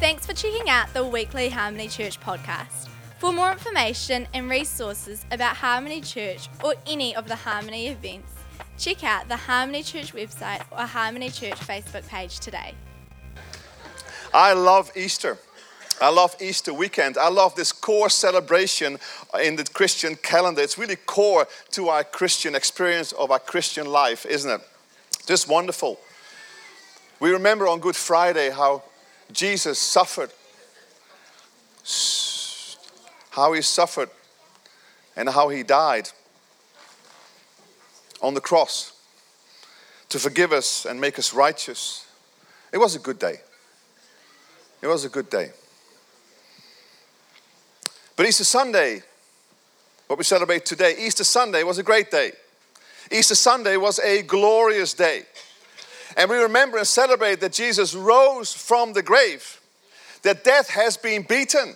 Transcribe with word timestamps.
Thanks 0.00 0.24
for 0.24 0.32
checking 0.32 0.70
out 0.70 0.90
the 0.94 1.04
weekly 1.04 1.50
Harmony 1.50 1.86
Church 1.86 2.18
podcast. 2.18 2.88
For 3.18 3.34
more 3.34 3.52
information 3.52 4.26
and 4.32 4.48
resources 4.48 5.26
about 5.30 5.56
Harmony 5.56 6.00
Church 6.00 6.48
or 6.64 6.74
any 6.86 7.14
of 7.14 7.28
the 7.28 7.36
Harmony 7.36 7.88
events, 7.88 8.32
check 8.78 9.04
out 9.04 9.28
the 9.28 9.36
Harmony 9.36 9.82
Church 9.82 10.14
website 10.14 10.62
or 10.72 10.86
Harmony 10.86 11.28
Church 11.28 11.56
Facebook 11.56 12.08
page 12.08 12.40
today. 12.40 12.72
I 14.32 14.54
love 14.54 14.90
Easter. 14.96 15.36
I 16.00 16.08
love 16.08 16.34
Easter 16.40 16.72
weekend. 16.72 17.18
I 17.18 17.28
love 17.28 17.54
this 17.54 17.70
core 17.70 18.08
celebration 18.08 18.98
in 19.44 19.56
the 19.56 19.64
Christian 19.64 20.16
calendar. 20.16 20.62
It's 20.62 20.78
really 20.78 20.96
core 20.96 21.46
to 21.72 21.88
our 21.90 22.04
Christian 22.04 22.54
experience 22.54 23.12
of 23.12 23.30
our 23.30 23.38
Christian 23.38 23.86
life, 23.86 24.24
isn't 24.24 24.50
it? 24.50 24.62
Just 25.26 25.46
wonderful. 25.46 26.00
We 27.20 27.32
remember 27.32 27.68
on 27.68 27.80
Good 27.80 27.96
Friday 27.96 28.48
how 28.48 28.84
Jesus 29.32 29.78
suffered, 29.78 30.30
how 33.30 33.52
he 33.52 33.62
suffered, 33.62 34.10
and 35.16 35.28
how 35.28 35.48
he 35.48 35.62
died 35.62 36.08
on 38.22 38.34
the 38.34 38.40
cross 38.40 38.92
to 40.08 40.18
forgive 40.18 40.52
us 40.52 40.84
and 40.84 41.00
make 41.00 41.18
us 41.18 41.32
righteous. 41.32 42.06
It 42.72 42.78
was 42.78 42.94
a 42.94 42.98
good 42.98 43.18
day. 43.18 43.40
It 44.82 44.86
was 44.86 45.04
a 45.04 45.08
good 45.08 45.30
day. 45.30 45.50
But 48.16 48.26
Easter 48.26 48.44
Sunday, 48.44 49.02
what 50.06 50.18
we 50.18 50.24
celebrate 50.24 50.64
today, 50.66 50.94
Easter 50.98 51.24
Sunday 51.24 51.62
was 51.62 51.78
a 51.78 51.82
great 51.82 52.10
day. 52.10 52.32
Easter 53.10 53.34
Sunday 53.34 53.76
was 53.76 53.98
a 54.00 54.22
glorious 54.22 54.94
day. 54.94 55.22
And 56.16 56.30
we 56.30 56.36
remember 56.38 56.78
and 56.78 56.86
celebrate 56.86 57.40
that 57.40 57.52
Jesus 57.52 57.94
rose 57.94 58.52
from 58.52 58.92
the 58.92 59.02
grave, 59.02 59.60
that 60.22 60.44
death 60.44 60.70
has 60.70 60.96
been 60.96 61.22
beaten, 61.22 61.74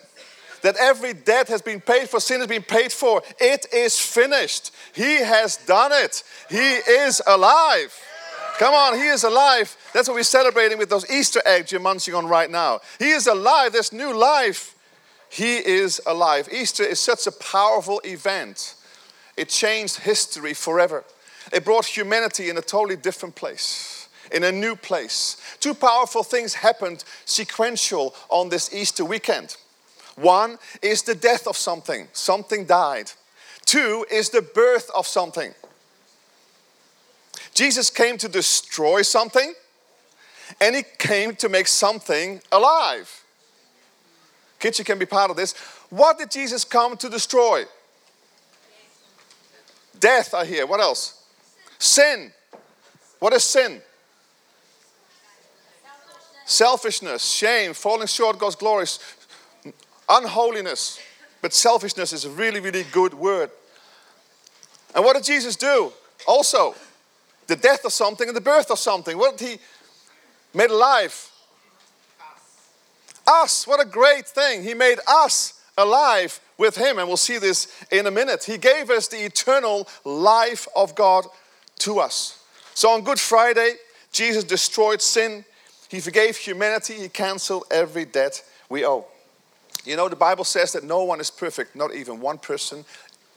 that 0.63 0.77
every 0.77 1.13
debt 1.13 1.49
has 1.49 1.63
been 1.63 1.81
paid 1.81 2.09
for, 2.09 2.21
sin 2.21 2.41
has 2.41 2.49
been 2.49 2.63
paid 2.63 2.91
for. 2.93 3.23
It 3.39 3.67
is 3.73 4.01
finished. 4.01 4.73
He 4.95 5.17
has 5.17 5.57
done 5.59 5.93
it. 5.93 6.23
He 6.49 6.57
is 6.57 7.21
alive. 7.27 7.95
Come 8.59 8.73
on, 8.73 8.95
He 8.95 9.07
is 9.07 9.25
alive. 9.25 9.77
That's 9.93 10.09
what 10.09 10.15
we're 10.15 10.23
celebrating 10.23 10.79
with 10.79 10.89
those 10.89 11.11
Easter 11.11 11.43
eggs 11.45 11.73
you're 11.73 11.81
munching 11.81 12.15
on 12.15 12.27
right 12.27 12.51
now. 12.51 12.81
He 12.99 13.11
is 13.11 13.27
alive. 13.27 13.73
There's 13.73 13.93
new 13.93 14.17
life. 14.17 14.75
He 15.29 15.57
is 15.57 16.01
alive. 16.07 16.49
Easter 16.53 16.85
is 16.85 17.01
such 17.01 17.27
a 17.27 17.33
powerful 17.33 18.01
event. 18.05 18.75
It 19.37 19.49
changed 19.49 19.99
history 19.99 20.55
forever. 20.55 21.03
It 21.53 21.65
brought 21.65 21.87
humanity 21.87 22.51
in 22.51 22.57
a 22.57 22.63
totally 22.63 22.97
different 22.97 23.35
place, 23.35 24.04
in 24.35 24.45
a 24.45 24.53
new 24.53 24.77
place. 24.77 25.37
Two 25.61 25.73
powerful 25.73 26.25
things 26.25 26.55
happened 26.55 27.05
sequential 27.25 28.15
on 28.29 28.49
this 28.51 28.75
Easter 28.75 29.05
weekend. 29.05 29.57
One 30.17 30.59
is 30.83 31.03
the 31.03 31.15
death 31.15 31.47
of 31.47 31.57
something, 31.57 32.09
something 32.13 32.67
died. 32.67 33.13
Two 33.65 34.05
is 34.11 34.29
the 34.29 34.43
birth 34.43 34.91
of 34.95 35.07
something. 35.07 35.55
Jesus 37.55 37.89
came 37.89 38.19
to 38.19 38.29
destroy 38.29 39.03
something, 39.03 39.55
and 40.61 40.75
he 40.75 40.83
came 40.99 41.37
to 41.37 41.49
make 41.49 41.69
something 41.69 42.41
alive. 42.51 43.25
Kids, 44.59 44.79
you 44.79 44.85
can 44.85 44.99
be 44.99 45.07
part 45.07 45.31
of 45.31 45.37
this. 45.37 45.53
What 45.91 46.19
did 46.19 46.31
Jesus 46.31 46.65
come 46.65 46.97
to 46.97 47.09
destroy? 47.09 47.65
Death, 49.99 50.35
I 50.35 50.45
hear. 50.45 50.67
What 50.67 50.81
else? 50.81 51.23
Sin. 51.79 52.33
What 53.21 53.33
is 53.33 53.45
sin? 53.45 53.81
Selfishness, 56.47 57.25
shame, 57.25 57.73
falling 57.73 58.07
short 58.07 58.39
God's 58.39 58.57
glory, 58.57 58.87
unholiness. 60.09 60.99
But 61.41 61.53
selfishness 61.53 62.13
is 62.13 62.25
a 62.25 62.31
really, 62.31 62.61
really 62.61 62.85
good 62.93 63.15
word. 63.15 63.51
And 64.95 65.05
what 65.05 65.17
did 65.17 65.25
Jesus 65.25 65.57
do? 65.57 65.93
Also, 66.27 66.75
the 67.47 67.57
death 67.57 67.85
of 67.85 67.93
something 67.93 68.29
and 68.29 68.37
the 68.37 68.41
birth 68.41 68.71
of 68.71 68.79
something. 68.79 69.19
What 69.19 69.37
did 69.37 69.49
he 69.49 69.59
made 70.55 70.71
alive? 70.71 71.31
Us, 73.27 73.67
what 73.67 73.81
a 73.81 73.89
great 73.89 74.27
thing. 74.27 74.63
He 74.63 74.75
made 74.75 74.99
us 75.09 75.61
alive 75.77 76.41
with 76.59 76.77
Him, 76.77 76.99
and 76.99 77.09
we'll 77.09 77.17
see 77.17 77.39
this 77.39 77.69
in 77.91 78.07
a 78.07 78.11
minute. 78.11 78.45
He 78.45 78.59
gave 78.59 78.91
us 78.91 79.09
the 79.09 79.25
eternal 79.25 79.89
life 80.05 80.69
of 80.77 80.95
God 80.95 81.27
to 81.81 81.99
us. 81.99 82.39
So 82.75 82.91
on 82.91 83.03
Good 83.03 83.19
Friday, 83.19 83.75
Jesus 84.13 84.45
destroyed 84.45 85.01
sin, 85.01 85.45
He 85.95 86.01
forgave 86.01 86.37
humanity, 86.37 86.95
He 86.95 87.09
canceled 87.09 87.65
every 87.71 88.05
debt 88.05 88.43
we 88.69 88.85
owe. 88.85 89.07
You 89.85 89.97
know, 89.97 90.09
the 90.09 90.17
Bible 90.17 90.43
says 90.43 90.73
that 90.73 90.83
no 90.83 91.05
one 91.05 91.21
is 91.21 91.31
perfect, 91.31 91.77
not 91.77 91.95
even 91.95 92.21
one 92.21 92.39
person 92.39 92.85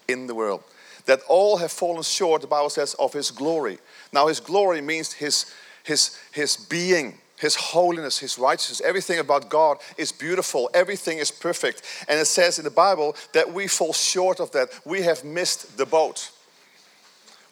in 0.08 0.26
the 0.26 0.34
world. 0.34 0.64
That 1.06 1.20
all 1.30 1.58
have 1.58 1.72
fallen 1.72 2.02
short, 2.02 2.42
the 2.42 2.48
Bible 2.48 2.72
says, 2.72 2.96
of 2.96 3.14
His 3.14 3.30
glory. 3.30 3.78
Now, 4.12 4.26
His 4.28 4.40
glory 4.40 4.82
means 4.82 5.14
His, 5.14 5.54
his, 5.84 6.18
his 6.32 6.58
being 6.58 7.20
his 7.38 7.54
holiness, 7.54 8.18
His 8.18 8.40
righteousness, 8.40 8.82
everything 8.82 9.20
about 9.20 9.48
God 9.50 9.78
is 9.96 10.12
beautiful, 10.12 10.72
everything 10.74 11.20
is 11.20 11.30
perfect. 11.30 11.84
And 12.10 12.20
it 12.20 12.26
says 12.26 12.58
in 12.58 12.64
the 12.64 12.72
Bible 12.72 13.16
that 13.34 13.54
we 13.54 13.68
fall 13.68 13.94
short 13.94 14.40
of 14.40 14.52
that. 14.54 14.70
We 14.84 15.04
have 15.04 15.24
missed 15.24 15.78
the 15.78 15.86
boat. 15.86 16.32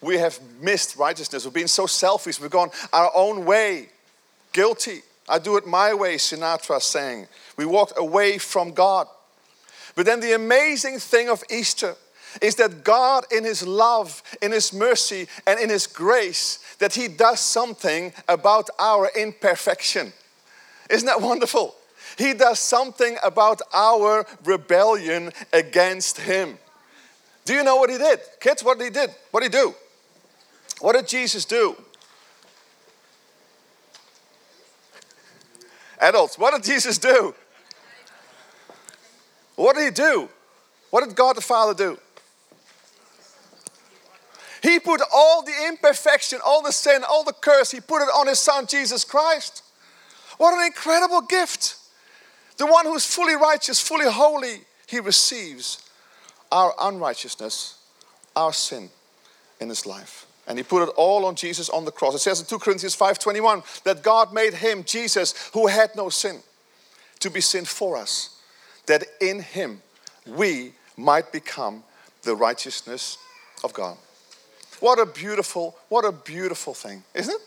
We 0.01 0.17
have 0.17 0.39
missed 0.59 0.97
righteousness. 0.97 1.45
We've 1.45 1.53
been 1.53 1.67
so 1.67 1.85
selfish, 1.85 2.39
we've 2.39 2.49
gone 2.49 2.71
our 2.91 3.11
own 3.13 3.45
way. 3.45 3.89
Guilty. 4.55 5.01
I 5.27 5.38
do 5.38 5.57
it 5.57 5.67
my 5.67 5.93
way, 5.93 6.16
Sinatra 6.16 6.81
sang. 6.81 7.27
We 7.57 7.66
walked 7.66 7.91
away 7.97 8.38
from 8.38 8.71
God. 8.71 9.05
But 9.95 10.05
then 10.05 10.21
the 10.21 10.31
amazing 10.31 10.99
thing 10.99 11.27
of 11.27 11.43
Easter 11.49 11.95
is 12.41 12.55
that 12.55 12.85
God, 12.85 13.25
in 13.35 13.44
His 13.44 13.67
love, 13.67 14.23
in 14.41 14.53
His 14.53 14.71
mercy, 14.71 15.27
and 15.45 15.59
in 15.59 15.69
His 15.69 15.88
grace, 15.88 16.59
that 16.79 16.94
He 16.94 17.09
does 17.09 17.41
something 17.41 18.13
about 18.29 18.69
our 18.79 19.11
imperfection. 19.17 20.13
Isn't 20.89 21.07
that 21.07 21.21
wonderful? 21.21 21.75
He 22.17 22.33
does 22.33 22.59
something 22.59 23.17
about 23.23 23.61
our 23.73 24.25
rebellion 24.45 25.33
against 25.51 26.17
Him. 26.21 26.57
Do 27.44 27.53
you 27.53 27.63
know 27.65 27.75
what 27.75 27.89
He 27.89 27.97
did? 27.97 28.21
Kids, 28.39 28.63
what 28.63 28.79
did 28.79 28.85
He 28.85 28.91
did? 28.91 29.09
What 29.31 29.44
did 29.44 29.53
He 29.53 29.59
do? 29.59 29.75
What 30.79 30.94
did 30.94 31.09
Jesus 31.09 31.44
do? 31.44 31.75
Adults, 36.00 36.38
what 36.38 36.53
did 36.53 36.63
Jesus 36.63 36.97
do? 36.97 37.33
What 39.56 39.75
did 39.75 39.85
He 39.85 39.91
do? 39.91 40.29
What 40.89 41.06
did 41.06 41.16
God 41.16 41.35
the 41.35 41.41
Father 41.41 41.73
do? 41.73 41.97
He 44.61 44.79
put 44.79 45.01
all 45.13 45.44
the 45.44 45.53
imperfection, 45.67 46.39
all 46.44 46.63
the 46.63 46.72
sin, 46.72 47.03
all 47.07 47.23
the 47.23 47.33
curse, 47.33 47.72
He 47.72 47.79
put 47.79 48.01
it 48.01 48.09
on 48.16 48.28
His 48.28 48.39
Son, 48.39 48.66
Jesus 48.66 49.03
Christ. 49.03 49.63
What 50.38 50.53
an 50.53 50.66
incredible 50.66 51.22
gift. 51.22 51.78
The 52.57 52.66
one 52.66 52.85
who's 52.85 53.06
fully 53.06 53.35
righteous, 53.35 53.79
fully 53.79 54.09
holy, 54.09 54.62
He 54.88 55.00
receives 55.00 55.88
our 56.51 56.73
unrighteousness, 56.81 57.77
our 58.35 58.53
sin 58.53 58.89
in 59.59 59.69
His 59.69 59.85
life. 59.85 60.25
And 60.47 60.57
he 60.57 60.63
put 60.63 60.83
it 60.83 60.89
all 60.95 61.25
on 61.25 61.35
Jesus 61.35 61.69
on 61.69 61.85
the 61.85 61.91
cross. 61.91 62.16
It 62.16 62.19
says 62.19 62.39
in 62.39 62.45
2 62.45 62.59
Corinthians 62.59 62.95
5:21 62.95 63.63
that 63.83 64.03
God 64.03 64.31
made 64.31 64.53
him, 64.53 64.83
Jesus, 64.83 65.33
who 65.53 65.67
had 65.67 65.95
no 65.95 66.09
sin, 66.09 66.44
to 67.19 67.29
be 67.29 67.41
sin 67.41 67.66
for 67.66 67.97
us, 67.97 68.29
that 68.85 69.03
in 69.19 69.41
him 69.41 69.81
we 70.28 70.73
might 70.97 71.31
become 71.31 71.83
the 72.22 72.35
righteousness 72.35 73.17
of 73.63 73.73
God. 73.73 73.97
What 74.79 75.00
a 75.00 75.06
beautiful, 75.06 75.75
what 75.89 76.06
a 76.06 76.11
beautiful 76.11 76.73
thing, 76.73 77.03
isn't 77.13 77.33
it? 77.33 77.41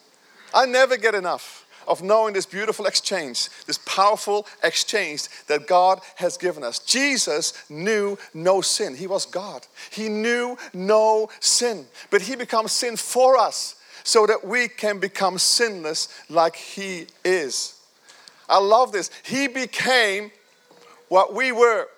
I 0.55 0.67
never 0.67 0.97
get 0.97 1.15
enough 1.15 1.67
of 1.89 2.03
knowing 2.03 2.35
this 2.35 2.47
beautiful 2.47 2.87
exchange, 2.87 3.49
this 3.67 3.79
powerful 3.79 4.47
exchange 4.63 5.29
that 5.47 5.67
God 5.67 6.01
has 6.17 6.37
given 6.37 6.63
us. 6.63 6.79
Jesus 6.79 7.69
knew 7.71 8.19
no 8.35 8.61
sin. 8.61 8.95
He 8.95 9.07
was 9.07 9.27
God. 9.27 9.67
He 9.91 10.09
knew 10.09 10.57
no 10.73 11.29
sin, 11.41 11.87
but 12.11 12.23
He 12.23 12.37
becomes 12.37 12.73
sin 12.73 12.97
for 12.97 13.37
us 13.37 13.77
so 14.05 14.27
that 14.27 14.47
we 14.47 14.69
can 14.69 14.99
become 14.99 15.39
sinless 15.39 16.09
like 16.29 16.57
He 16.57 17.07
is. 17.25 17.79
I 18.49 18.59
love 18.59 18.93
this. 18.93 19.11
He 19.25 19.49
became 19.49 20.31
what 21.09 21.35
we 21.35 21.53
were 21.53 21.89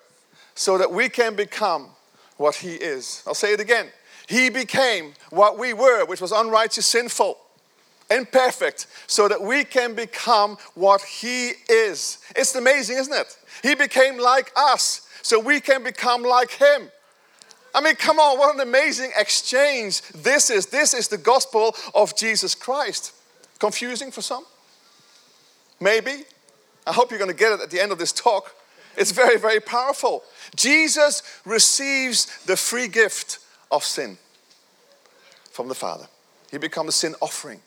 so 0.55 0.77
that 0.77 0.91
we 0.91 1.09
can 1.09 1.35
become 1.35 1.87
what 2.37 2.55
He 2.55 2.73
is. 2.73 3.23
I'll 3.25 3.33
say 3.33 3.53
it 3.53 3.59
again. 3.59 3.87
He 4.27 4.49
became 4.49 5.13
what 5.29 5.57
we 5.57 5.73
were, 5.73 6.05
which 6.05 6.21
was 6.21 6.31
unrighteous, 6.31 6.85
sinful, 6.85 7.37
imperfect, 8.11 8.87
so 9.07 9.27
that 9.27 9.41
we 9.41 9.63
can 9.63 9.95
become 9.95 10.57
what 10.75 11.01
He 11.01 11.51
is. 11.69 12.19
It's 12.35 12.53
amazing, 12.55 12.97
isn't 12.97 13.13
it? 13.13 13.37
He 13.63 13.75
became 13.75 14.17
like 14.17 14.51
us, 14.55 15.07
so 15.21 15.39
we 15.39 15.59
can 15.59 15.83
become 15.83 16.23
like 16.23 16.51
Him. 16.51 16.89
I 17.73 17.81
mean, 17.81 17.95
come 17.95 18.19
on, 18.19 18.37
what 18.37 18.53
an 18.53 18.61
amazing 18.61 19.11
exchange 19.17 20.01
this 20.11 20.49
is. 20.49 20.67
This 20.67 20.93
is 20.93 21.07
the 21.07 21.17
gospel 21.17 21.75
of 21.95 22.15
Jesus 22.15 22.53
Christ. 22.53 23.13
Confusing 23.59 24.11
for 24.11 24.21
some? 24.21 24.43
Maybe. 25.79 26.23
I 26.85 26.93
hope 26.93 27.11
you're 27.11 27.19
going 27.19 27.31
to 27.31 27.37
get 27.37 27.53
it 27.53 27.61
at 27.61 27.69
the 27.69 27.79
end 27.79 27.91
of 27.91 27.97
this 27.97 28.11
talk. 28.11 28.53
It's 28.97 29.11
very, 29.11 29.37
very 29.37 29.59
powerful. 29.59 30.23
Jesus 30.55 31.23
receives 31.45 32.43
the 32.45 32.57
free 32.57 32.87
gift 32.87 33.39
of 33.71 33.83
sin 33.83 34.17
from 35.51 35.69
the 35.69 35.75
Father. 35.75 36.07
He 36.49 36.57
becomes 36.57 36.89
a 36.89 36.91
sin 36.91 37.15
offering 37.21 37.61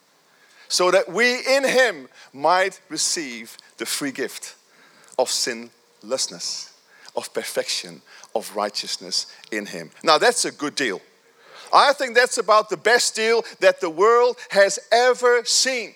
so 0.68 0.90
that 0.90 1.10
we 1.10 1.38
in 1.46 1.64
Him 1.64 2.08
might 2.32 2.80
receive 2.88 3.56
the 3.78 3.86
free 3.86 4.12
gift 4.12 4.56
of 5.18 5.28
sinlessness, 5.28 6.72
of 7.16 7.32
perfection, 7.32 8.02
of 8.34 8.54
righteousness 8.56 9.26
in 9.50 9.66
Him. 9.66 9.90
Now, 10.02 10.18
that's 10.18 10.44
a 10.44 10.52
good 10.52 10.74
deal. 10.74 11.00
I 11.72 11.92
think 11.92 12.14
that's 12.14 12.38
about 12.38 12.70
the 12.70 12.76
best 12.76 13.16
deal 13.16 13.44
that 13.60 13.80
the 13.80 13.90
world 13.90 14.36
has 14.50 14.78
ever 14.92 15.44
seen. 15.44 15.94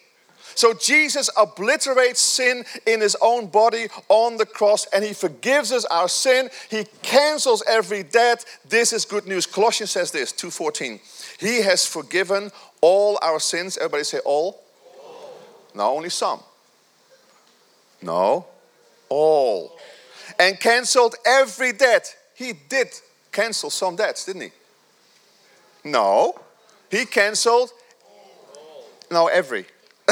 So 0.58 0.74
Jesus 0.74 1.30
obliterates 1.36 2.20
sin 2.20 2.64
in 2.84 3.00
his 3.00 3.16
own 3.22 3.46
body 3.46 3.86
on 4.08 4.38
the 4.38 4.44
cross 4.44 4.86
and 4.92 5.04
he 5.04 5.12
forgives 5.12 5.70
us 5.70 5.84
our 5.84 6.08
sin. 6.08 6.50
He 6.68 6.84
cancels 7.02 7.62
every 7.64 8.02
debt. 8.02 8.44
This 8.68 8.92
is 8.92 9.04
good 9.04 9.28
news. 9.28 9.46
Colossians 9.46 9.92
says 9.92 10.10
this, 10.10 10.32
2:14. 10.32 10.98
He 11.38 11.62
has 11.62 11.86
forgiven 11.86 12.50
all 12.80 13.18
our 13.22 13.40
sins. 13.40 13.76
Everybody 13.76 14.04
say 14.04 14.18
all. 14.24 14.62
all. 14.98 15.32
No, 15.74 15.96
only 15.96 16.10
some. 16.10 16.40
No, 18.02 18.46
all. 19.08 19.76
And 20.38 20.58
canceled 20.60 21.16
every 21.26 21.72
debt. 21.72 22.14
He 22.34 22.52
did 22.52 22.88
cancel 23.32 23.70
some 23.70 23.96
debts, 23.96 24.24
didn't 24.24 24.42
he? 24.42 24.50
No. 25.84 26.34
He 26.90 27.04
canceled 27.04 27.70
no 29.10 29.26
every. 29.26 29.66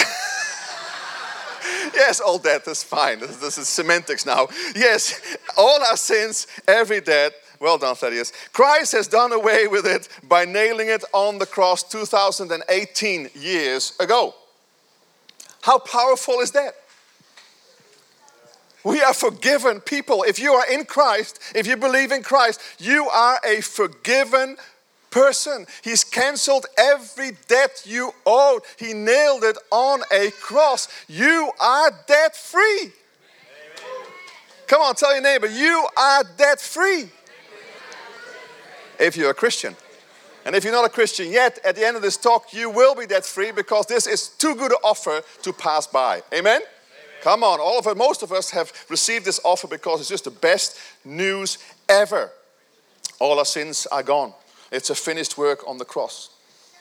yes, 1.94 2.20
all 2.20 2.38
debt 2.38 2.66
is 2.66 2.82
fine. 2.82 3.20
This, 3.20 3.58
is 3.58 3.68
semantics 3.68 4.26
now. 4.26 4.48
Yes, 4.74 5.20
all 5.56 5.80
our 5.88 5.96
sins, 5.96 6.46
every 6.66 7.00
debt. 7.00 7.32
Well 7.60 7.78
done, 7.78 7.94
Thaddeus. 7.94 8.32
Christ 8.52 8.92
has 8.92 9.08
done 9.08 9.32
away 9.32 9.66
with 9.66 9.86
it 9.86 10.08
by 10.22 10.44
nailing 10.44 10.88
it 10.88 11.04
on 11.12 11.38
the 11.38 11.46
cross 11.46 11.82
2018 11.82 13.30
years 13.34 13.94
ago. 13.98 14.34
How 15.62 15.78
powerful 15.78 16.40
is 16.40 16.52
that? 16.52 16.74
We 18.84 19.02
are 19.02 19.14
forgiven 19.14 19.80
people. 19.80 20.22
If 20.22 20.38
you 20.38 20.52
are 20.52 20.70
in 20.70 20.84
Christ, 20.84 21.40
if 21.56 21.66
you 21.66 21.76
believe 21.76 22.12
in 22.12 22.22
Christ, 22.22 22.60
you 22.78 23.08
are 23.08 23.40
a 23.44 23.60
forgiven 23.60 24.56
person. 25.10 25.66
He's 25.82 26.04
canceled 26.04 26.66
every 26.78 27.32
debt 27.48 27.82
you 27.84 28.12
owed. 28.24 28.62
He 28.78 28.92
nailed 28.92 29.42
it 29.42 29.58
on 29.72 30.02
a 30.12 30.30
cross. 30.40 30.88
You 31.08 31.50
are 31.58 31.90
debt 32.06 32.36
free. 32.36 32.92
Come 34.66 34.82
on, 34.82 34.94
tell 34.94 35.12
your 35.14 35.22
neighbor, 35.22 35.46
you 35.46 35.88
are 35.96 36.22
debt 36.36 36.60
free. 36.60 37.08
If 38.98 39.16
you're 39.16 39.30
a 39.30 39.34
Christian. 39.34 39.76
And 40.44 40.54
if 40.54 40.62
you're 40.62 40.72
not 40.72 40.84
a 40.84 40.90
Christian 40.90 41.32
yet, 41.32 41.58
at 41.64 41.74
the 41.74 41.84
end 41.84 41.96
of 41.96 42.02
this 42.02 42.16
talk, 42.16 42.52
you 42.52 42.70
will 42.70 42.94
be 42.94 43.06
debt 43.06 43.24
free 43.24 43.50
because 43.50 43.86
this 43.86 44.06
is 44.06 44.28
too 44.28 44.54
good 44.54 44.70
an 44.70 44.78
offer 44.84 45.22
to 45.42 45.52
pass 45.52 45.88
by. 45.88 46.22
Amen? 46.32 46.56
Amen? 46.56 46.60
Come 47.22 47.42
on, 47.42 47.58
all 47.58 47.80
of 47.80 47.86
us, 47.88 47.96
most 47.96 48.22
of 48.22 48.30
us 48.30 48.50
have 48.50 48.72
received 48.88 49.24
this 49.24 49.40
offer 49.44 49.66
because 49.66 49.98
it's 49.98 50.08
just 50.08 50.24
the 50.24 50.30
best 50.30 50.78
news 51.04 51.58
ever. 51.88 52.30
All 53.18 53.38
our 53.40 53.44
sins 53.44 53.86
are 53.90 54.04
gone. 54.04 54.32
It's 54.70 54.90
a 54.90 54.94
finished 54.94 55.36
work 55.36 55.66
on 55.66 55.78
the 55.78 55.84
cross. 55.84 56.30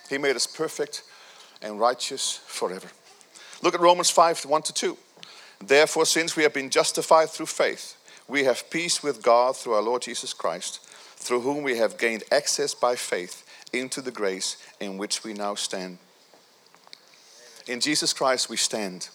He 0.09 0.19
made 0.19 0.35
us 0.35 0.45
perfect 0.45 1.01
and 1.61 1.79
righteous 1.79 2.41
forever. 2.45 2.88
Look 3.63 3.73
at 3.73 3.81
Romans 3.81 4.11
5 4.11 4.45
1 4.45 4.61
to 4.63 4.73
2. 4.73 4.97
Therefore, 5.65 6.06
since 6.06 6.35
we 6.35 6.44
have 6.44 6.53
been 6.53 6.69
justified 6.69 7.29
through 7.29 7.47
faith, 7.47 7.95
we 8.27 8.44
have 8.44 8.69
peace 8.69 9.01
with 9.01 9.23
God 9.23 9.56
through 9.56 9.73
our 9.73 9.81
Lord 9.81 10.01
Jesus 10.01 10.33
Christ, 10.33 10.84
through 11.25 11.42
whom 11.42 11.63
we 11.63 11.77
have 11.77 11.98
gained 11.98 12.24
access 12.31 12.75
by 12.75 12.95
faith 12.95 13.44
into 13.74 14.00
the 14.00 14.12
grace 14.12 14.57
in 14.80 14.98
which 14.98 15.24
we 15.24 15.33
now 15.33 15.56
stand. 15.56 15.98
In 17.68 17.80
Jesus 17.80 18.13
Christ, 18.13 18.48
we 18.48 18.57
stand 18.57 19.10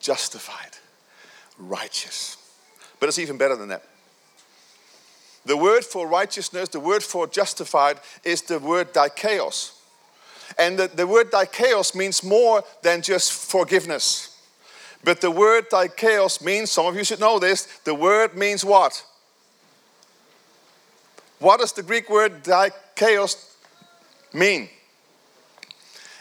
justified, 0.00 0.78
righteous. 1.58 2.38
But 2.98 3.10
it's 3.10 3.18
even 3.18 3.36
better 3.36 3.54
than 3.54 3.68
that. 3.68 3.84
The 5.44 5.58
word 5.58 5.84
for 5.84 6.08
righteousness, 6.08 6.70
the 6.70 6.80
word 6.80 7.02
for 7.02 7.26
justified, 7.26 8.00
is 8.24 8.40
the 8.40 8.58
word 8.58 8.94
dikaios. 8.94 9.72
And 10.58 10.78
the, 10.78 10.88
the 10.88 11.06
word 11.06 11.30
dikaios 11.30 11.94
means 11.94 12.24
more 12.24 12.64
than 12.82 13.02
just 13.02 13.32
forgiveness. 13.32 14.42
But 15.04 15.20
the 15.20 15.30
word 15.30 15.68
dikaios 15.68 16.42
means, 16.42 16.70
some 16.70 16.86
of 16.86 16.96
you 16.96 17.04
should 17.04 17.20
know 17.20 17.38
this, 17.38 17.66
the 17.84 17.94
word 17.94 18.36
means 18.38 18.64
what? 18.64 19.04
What 21.40 21.60
does 21.60 21.72
the 21.72 21.82
Greek 21.82 22.08
word 22.10 22.44
dikaios 22.44 23.56
mean? 24.32 24.68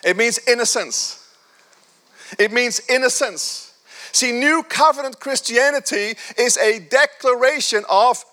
It 0.03 0.15
means 0.15 0.39
innocence. 0.47 1.29
It 2.39 2.51
means 2.53 2.81
innocence. 2.89 3.73
See, 4.13 4.31
New 4.31 4.63
Covenant 4.63 5.19
Christianity 5.19 6.13
is 6.37 6.57
a 6.57 6.79
declaration 6.79 7.83
of 7.89 8.23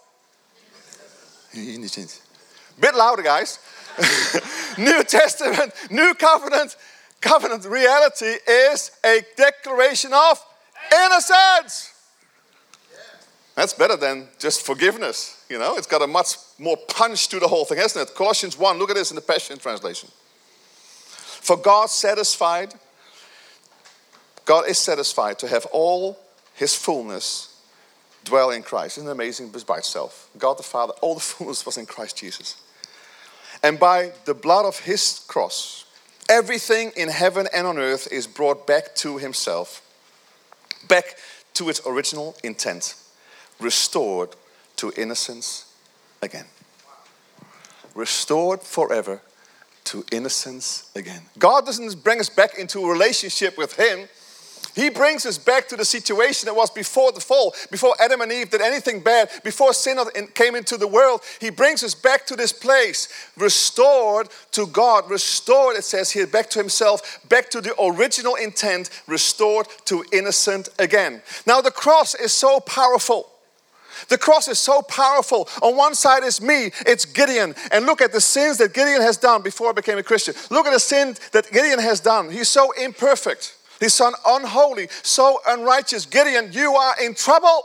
innocence. 1.53 2.23
Bit 2.81 2.95
louder, 2.95 3.23
guys. 3.23 3.59
New 4.79 5.03
Testament, 5.03 5.73
New 5.91 6.15
Covenant, 6.15 6.77
covenant 7.21 7.65
reality 7.65 8.35
is 8.47 8.93
a 9.05 9.23
declaration 9.37 10.13
of 10.13 10.41
innocence. 10.93 11.96
That's 13.57 13.73
better 13.73 13.97
than 13.97 14.29
just 14.39 14.65
forgiveness. 14.65 15.43
You 15.49 15.59
know, 15.59 15.77
it's 15.77 15.87
got 15.87 16.03
a 16.03 16.07
much 16.07 16.37
more 16.59 16.77
punch 16.77 17.29
to 17.29 17.41
the 17.41 17.49
whole 17.49 17.65
thing, 17.65 17.79
hasn't 17.79 18.09
it? 18.09 18.15
Colossians 18.15 18.59
1, 18.59 18.79
look 18.79 18.91
at 18.91 18.97
this 18.97 19.11
in 19.11 19.17
the 19.17 19.23
Passion 19.23 19.59
Translation. 19.59 20.11
For 21.09 21.57
God 21.57 21.89
satisfied, 21.89 22.75
God 24.45 24.69
is 24.69 24.79
satisfied 24.79 25.39
to 25.39 25.49
have 25.49 25.65
all 25.73 26.19
his 26.55 26.75
fullness 26.75 27.59
dwell 28.25 28.51
in 28.51 28.63
Christ. 28.63 28.99
Isn't 28.99 29.09
amazing 29.09 29.53
by 29.67 29.79
itself? 29.79 30.29
God 30.37 30.59
the 30.59 30.63
Father, 30.63 30.93
all 31.01 31.15
the 31.15 31.21
fullness 31.23 31.65
was 31.65 31.79
in 31.79 31.87
Christ 31.87 32.19
Jesus. 32.19 32.57
And 33.63 33.79
by 33.79 34.13
the 34.27 34.35
blood 34.35 34.67
of 34.67 34.81
his 34.81 35.25
cross, 35.29 35.87
everything 36.29 36.93
in 36.95 37.09
heaven 37.09 37.49
and 37.55 37.67
on 37.67 37.79
earth 37.79 38.07
is 38.13 38.27
brought 38.27 38.67
back 38.67 38.95
to 38.97 39.17
himself, 39.17 39.81
back 40.89 41.17
to 41.55 41.71
its 41.71 41.81
original 41.87 42.37
intent, 42.45 42.95
restored 43.61 44.31
to 44.77 44.93
innocence 44.97 45.73
again. 46.23 46.47
Restored 47.95 48.61
forever 48.61 49.23
to 49.85 50.05
innocence 50.13 50.91
again. 50.95 51.23
God 51.39 51.65
doesn't 51.65 52.03
bring 52.03 52.21
us 52.21 52.29
back 52.29 52.59
into 52.59 52.81
a 52.81 52.91
relationship 52.91 53.57
with 53.57 53.75
him 53.75 54.09
he 54.77 54.91
brings 54.91 55.25
us 55.25 55.39
back 55.39 55.69
to 55.69 55.77
the 55.77 55.87
situation 55.87 56.47
that 56.47 56.55
was 56.55 56.69
before 56.71 57.11
the 57.11 57.21
fall, 57.21 57.55
before 57.71 57.95
Adam 57.99 58.21
and 58.21 58.31
Eve 58.31 58.51
did 58.51 58.61
anything 58.61 59.01
bad, 59.01 59.31
before 59.43 59.73
sin 59.73 59.99
came 60.35 60.55
into 60.55 60.77
the 60.77 60.87
world. 60.87 61.23
He 61.41 61.49
brings 61.49 61.83
us 61.83 61.95
back 61.95 62.27
to 62.27 62.37
this 62.37 62.53
place, 62.53 63.09
restored 63.39 64.29
to 64.53 64.67
God, 64.67 65.09
restored, 65.09 65.77
it 65.77 65.85
says 65.85 66.11
here, 66.11 66.27
back 66.27 66.51
to 66.51 66.59
Himself, 66.59 67.27
back 67.27 67.49
to 67.51 67.63
the 67.63 67.75
original 67.83 68.35
intent, 68.35 68.91
restored 69.07 69.67
to 69.87 70.05
innocent 70.13 70.69
again. 70.79 71.23
Now, 71.47 71.63
the 71.63 71.71
cross 71.71 72.15
is 72.15 72.35
so 72.35 72.61
powerful. 72.61 73.31
The 74.09 74.19
cross 74.19 74.49
is 74.49 74.59
so 74.59 74.83
powerful. 74.83 75.49
On 75.63 75.77
one 75.77 75.95
side 75.95 76.25
is 76.25 76.41
me, 76.41 76.71
it's 76.87 77.05
Gideon. 77.05 77.55
And 77.73 77.87
look 77.87 78.01
at 78.01 78.13
the 78.13 78.21
sins 78.21 78.59
that 78.59 78.75
Gideon 78.75 79.03
has 79.03 79.17
done 79.17 79.43
before 79.43 79.71
I 79.71 79.73
became 79.73 79.99
a 79.99 80.03
Christian. 80.03 80.35
Look 80.51 80.67
at 80.67 80.73
the 80.73 80.81
sin 80.81 81.17
that 81.33 81.51
Gideon 81.53 81.79
has 81.79 82.01
done. 82.01 82.31
He's 82.31 82.49
so 82.49 82.71
imperfect 82.73 83.57
his 83.81 83.95
son 83.95 84.15
unholy, 84.27 84.89
so 85.03 85.41
unrighteous. 85.47 86.07
Gideon, 86.07 86.51
you 86.53 86.75
are 86.75 86.95
in 87.03 87.15
trouble. 87.15 87.63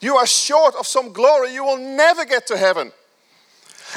You 0.00 0.16
are 0.16 0.26
short 0.26 0.74
of 0.76 0.86
some 0.86 1.12
glory. 1.12 1.52
You 1.52 1.64
will 1.64 1.78
never 1.78 2.24
get 2.24 2.46
to 2.48 2.56
heaven. 2.56 2.92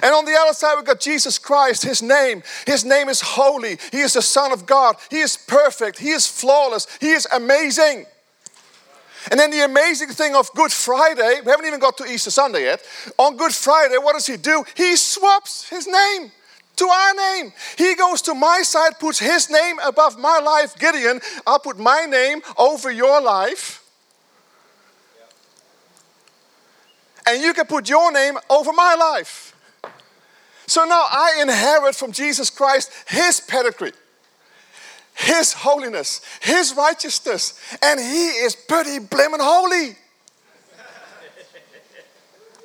And 0.01 0.13
on 0.13 0.25
the 0.25 0.33
other 0.33 0.53
side, 0.53 0.75
we've 0.77 0.85
got 0.85 0.99
Jesus 0.99 1.37
Christ, 1.37 1.83
His 1.83 2.01
name. 2.01 2.43
His 2.65 2.85
name 2.85 3.09
is 3.09 3.21
holy. 3.21 3.77
He 3.91 3.99
is 3.99 4.13
the 4.13 4.21
Son 4.21 4.51
of 4.51 4.65
God. 4.65 4.95
He 5.09 5.19
is 5.19 5.37
perfect. 5.37 5.99
He 5.99 6.11
is 6.11 6.25
flawless. 6.25 6.87
He 6.99 7.11
is 7.11 7.27
amazing. 7.31 8.05
And 9.29 9.39
then 9.39 9.51
the 9.51 9.63
amazing 9.65 10.09
thing 10.09 10.35
of 10.35 10.51
Good 10.53 10.71
Friday, 10.71 11.41
we 11.45 11.51
haven't 11.51 11.65
even 11.65 11.79
got 11.79 11.97
to 11.97 12.05
Easter 12.05 12.31
Sunday 12.31 12.63
yet. 12.63 12.81
On 13.17 13.37
Good 13.37 13.53
Friday, 13.53 13.97
what 13.97 14.13
does 14.13 14.25
He 14.25 14.37
do? 14.37 14.63
He 14.75 14.95
swaps 14.95 15.69
His 15.69 15.87
name 15.87 16.31
to 16.77 16.87
our 16.87 17.13
name. 17.13 17.53
He 17.77 17.95
goes 17.95 18.21
to 18.23 18.33
my 18.33 18.61
side, 18.63 18.99
puts 18.99 19.19
his 19.19 19.49
name 19.49 19.77
above 19.85 20.17
my 20.17 20.39
life. 20.39 20.75
Gideon, 20.77 21.21
I'll 21.45 21.59
put 21.59 21.77
my 21.77 22.05
name 22.09 22.41
over 22.57 22.89
your 22.89 23.21
life. 23.21 23.83
And 27.27 27.41
you 27.41 27.53
can 27.53 27.67
put 27.67 27.87
your 27.87 28.11
name 28.11 28.37
over 28.49 28.73
my 28.73 28.95
life. 28.95 29.55
So 30.65 30.83
now 30.85 31.05
I 31.11 31.39
inherit 31.41 31.95
from 31.95 32.11
Jesus 32.11 32.49
Christ 32.49 32.91
his 33.07 33.41
pedigree. 33.41 33.91
His 35.21 35.53
holiness, 35.53 36.21
His 36.41 36.73
righteousness, 36.75 37.59
and 37.81 37.99
He 37.99 38.27
is 38.27 38.55
pretty 38.55 38.99
blimmin' 38.99 39.39
holy. 39.39 39.95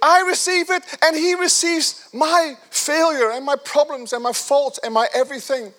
I 0.03 0.23
receive 0.23 0.71
it, 0.71 0.83
and 1.03 1.17
He 1.17 1.35
receives 1.35 2.09
my 2.13 2.55
failure 2.71 3.31
and 3.31 3.45
my 3.45 3.57
problems 3.57 4.13
and 4.13 4.23
my 4.23 4.33
faults 4.33 4.79
and 4.83 4.95
my 4.95 5.09
everything. 5.15 5.73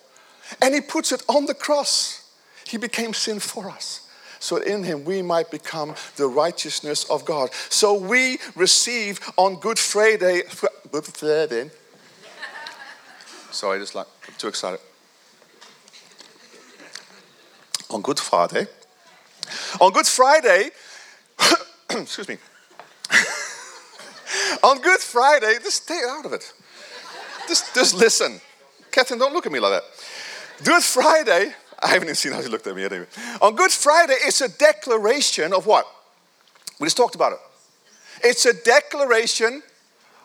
And 0.62 0.74
He 0.74 0.80
puts 0.80 1.12
it 1.12 1.22
on 1.28 1.46
the 1.46 1.54
cross. 1.54 2.30
He 2.66 2.76
became 2.76 3.12
sin 3.12 3.40
for 3.40 3.68
us. 3.68 4.08
So 4.38 4.58
in 4.58 4.84
Him 4.84 5.04
we 5.04 5.20
might 5.22 5.50
become 5.50 5.94
the 6.16 6.26
righteousness 6.26 7.04
of 7.10 7.24
God. 7.24 7.50
So 7.70 7.94
we 7.94 8.38
receive 8.54 9.20
on 9.36 9.56
Good 9.56 9.78
Friday. 9.78 10.42
Sorry, 13.50 13.80
just 13.80 13.94
like 13.94 14.06
I'm 14.28 14.34
too 14.34 14.48
excited. 14.48 14.80
On 17.90 18.02
Good 18.02 18.18
Friday. 18.18 18.66
On 19.80 19.92
Good 19.92 20.06
Friday, 20.06 20.70
excuse 21.90 22.28
me. 22.28 22.36
On 24.62 24.80
Good 24.80 25.00
Friday, 25.00 25.54
just 25.62 25.84
stay 25.84 26.00
out 26.08 26.26
of 26.26 26.32
it. 26.32 26.52
Just, 27.46 27.74
just 27.74 27.94
listen. 27.94 28.40
Catherine, 28.90 29.18
don't 29.18 29.32
look 29.32 29.46
at 29.46 29.52
me 29.52 29.60
like 29.60 29.80
that. 29.80 30.64
Good 30.64 30.82
Friday, 30.82 31.54
I 31.82 31.88
haven't 31.88 32.04
even 32.04 32.14
seen 32.14 32.32
how 32.32 32.42
she 32.42 32.48
looked 32.48 32.66
at 32.66 32.76
me 32.76 32.84
anyway. 32.84 33.06
On 33.40 33.54
Good 33.54 33.70
Friday, 33.70 34.16
it's 34.20 34.40
a 34.40 34.48
declaration 34.48 35.54
of 35.54 35.66
what? 35.66 35.86
We 36.78 36.86
just 36.86 36.96
talked 36.96 37.14
about 37.14 37.32
it. 37.32 37.38
It's 38.22 38.44
a 38.44 38.52
declaration 38.52 39.62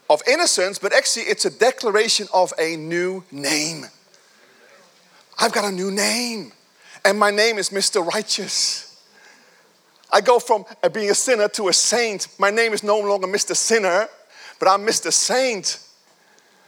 of 0.10 0.22
innocence, 0.28 0.80
but 0.80 0.94
actually, 0.94 1.24
it's 1.24 1.46
a 1.46 1.50
declaration 1.50 2.28
of 2.34 2.52
a 2.60 2.76
new 2.76 3.24
name. 3.32 3.86
I've 5.40 5.54
got 5.54 5.66
a 5.66 5.72
new 5.72 5.92
name, 5.92 6.52
and 7.06 7.20
my 7.20 7.32
name 7.32 7.58
is 7.58 7.70
Mr. 7.70 8.06
Righteous. 8.06 8.90
I 10.12 10.22
go 10.22 10.40
from 10.40 10.66
being 10.94 11.10
a 11.10 11.16
sinner 11.16 11.48
to 11.50 11.68
a 11.68 11.74
saint. 11.74 12.28
My 12.38 12.50
name 12.50 12.74
is 12.74 12.84
no 12.84 13.00
longer 13.00 13.28
Mr. 13.28 13.56
Sinner, 13.56 14.08
but 14.60 14.68
I'm 14.68 14.86
Mr. 14.86 15.12
Saint. 15.12 15.80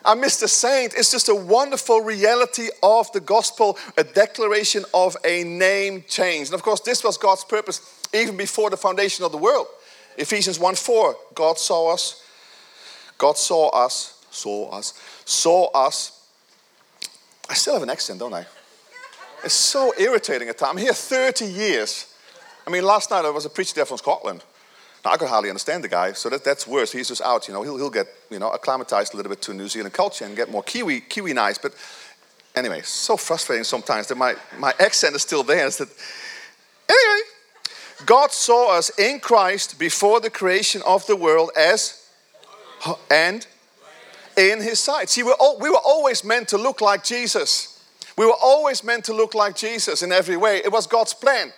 I'm 0.03 0.19
Mr. 0.19 0.47
Saint. 0.49 0.93
It's 0.95 1.11
just 1.11 1.29
a 1.29 1.35
wonderful 1.35 2.01
reality 2.01 2.69
of 2.81 3.11
the 3.11 3.19
gospel, 3.19 3.77
a 3.97 4.03
declaration 4.03 4.83
of 4.93 5.15
a 5.23 5.43
name 5.43 6.03
change. 6.07 6.47
And 6.47 6.55
of 6.55 6.63
course, 6.63 6.81
this 6.81 7.03
was 7.03 7.17
God's 7.17 7.43
purpose 7.43 8.03
even 8.13 8.35
before 8.35 8.69
the 8.69 8.77
foundation 8.77 9.25
of 9.25 9.31
the 9.31 9.37
world. 9.37 9.67
Ephesians 10.17 10.59
1 10.59 10.75
4, 10.75 11.15
God 11.33 11.57
saw 11.57 11.93
us, 11.93 12.23
God 13.17 13.37
saw 13.37 13.69
us, 13.69 14.25
saw 14.31 14.69
us, 14.71 14.93
saw 15.25 15.71
us. 15.71 16.27
I 17.49 17.53
still 17.53 17.73
have 17.73 17.83
an 17.83 17.89
accent, 17.89 18.19
don't 18.19 18.33
I? 18.33 18.45
It's 19.45 19.53
so 19.53 19.93
irritating 19.99 20.49
at 20.49 20.57
times. 20.57 20.71
I'm 20.71 20.77
here 20.77 20.91
30 20.91 21.45
years. 21.45 22.11
I 22.65 22.71
mean, 22.71 22.83
last 22.83 23.11
night 23.11 23.25
I 23.25 23.29
was 23.29 23.45
a 23.45 23.49
preacher 23.49 23.75
there 23.75 23.85
from 23.85 23.97
Scotland. 23.97 24.43
Now, 25.05 25.11
I 25.11 25.17
could 25.17 25.29
hardly 25.29 25.51
understand 25.51 25.83
the 25.83 25.87
guy, 25.87 26.13
so 26.13 26.29
that, 26.29 26.43
that's 26.43 26.65
worse. 26.65 26.91
He's 26.91 27.09
just 27.09 27.21
out, 27.21 27.47
you 27.47 27.53
know. 27.53 27.61
He'll, 27.61 27.77
he'll 27.77 27.91
get, 27.91 28.07
you 28.31 28.39
know, 28.39 28.49
acclimatized 28.49 29.13
a 29.13 29.17
little 29.17 29.29
bit 29.29 29.43
to 29.43 29.53
New 29.53 29.67
Zealand 29.67 29.93
culture 29.93 30.25
and 30.25 30.35
get 30.35 30.49
more 30.49 30.63
Kiwi, 30.63 31.01
Kiwi 31.01 31.33
nice. 31.33 31.59
But 31.59 31.75
anyway, 32.55 32.81
so 32.81 33.17
frustrating 33.17 33.63
sometimes 33.63 34.07
that 34.07 34.17
my, 34.17 34.33
my 34.57 34.73
accent 34.79 35.15
is 35.15 35.21
still 35.21 35.43
there. 35.43 35.69
That, 35.69 35.89
anyway, 36.89 37.21
God 38.07 38.31
saw 38.31 38.75
us 38.75 38.97
in 38.97 39.19
Christ 39.19 39.77
before 39.77 40.21
the 40.21 40.31
creation 40.31 40.81
of 40.87 41.05
the 41.05 41.15
world 41.15 41.51
as 41.55 42.09
and 43.11 43.45
in 44.35 44.59
his 44.59 44.79
sight. 44.79 45.09
See, 45.09 45.21
we're 45.21 45.33
all, 45.33 45.59
we 45.59 45.69
were 45.69 45.81
always 45.85 46.23
meant 46.23 46.47
to 46.47 46.57
look 46.57 46.81
like 46.81 47.03
Jesus. 47.03 47.74
We 48.17 48.25
were 48.25 48.37
always 48.41 48.83
meant 48.83 49.05
to 49.05 49.13
look 49.13 49.33
like 49.33 49.55
Jesus 49.55 50.01
in 50.01 50.11
every 50.11 50.37
way. 50.37 50.57
It 50.57 50.71
was 50.71 50.87
God's 50.87 51.13
plan. 51.13 51.51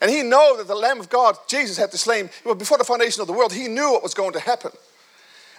And 0.00 0.10
he 0.10 0.22
knew 0.22 0.56
that 0.56 0.66
the 0.66 0.74
Lamb 0.74 1.00
of 1.00 1.08
God, 1.08 1.36
Jesus, 1.46 1.76
had 1.76 1.90
to 1.90 1.98
slay 1.98 2.28
Well, 2.44 2.54
before 2.54 2.78
the 2.78 2.84
foundation 2.84 3.20
of 3.20 3.26
the 3.26 3.32
world, 3.32 3.52
he 3.52 3.68
knew 3.68 3.92
what 3.92 4.02
was 4.02 4.14
going 4.14 4.32
to 4.32 4.40
happen. 4.40 4.72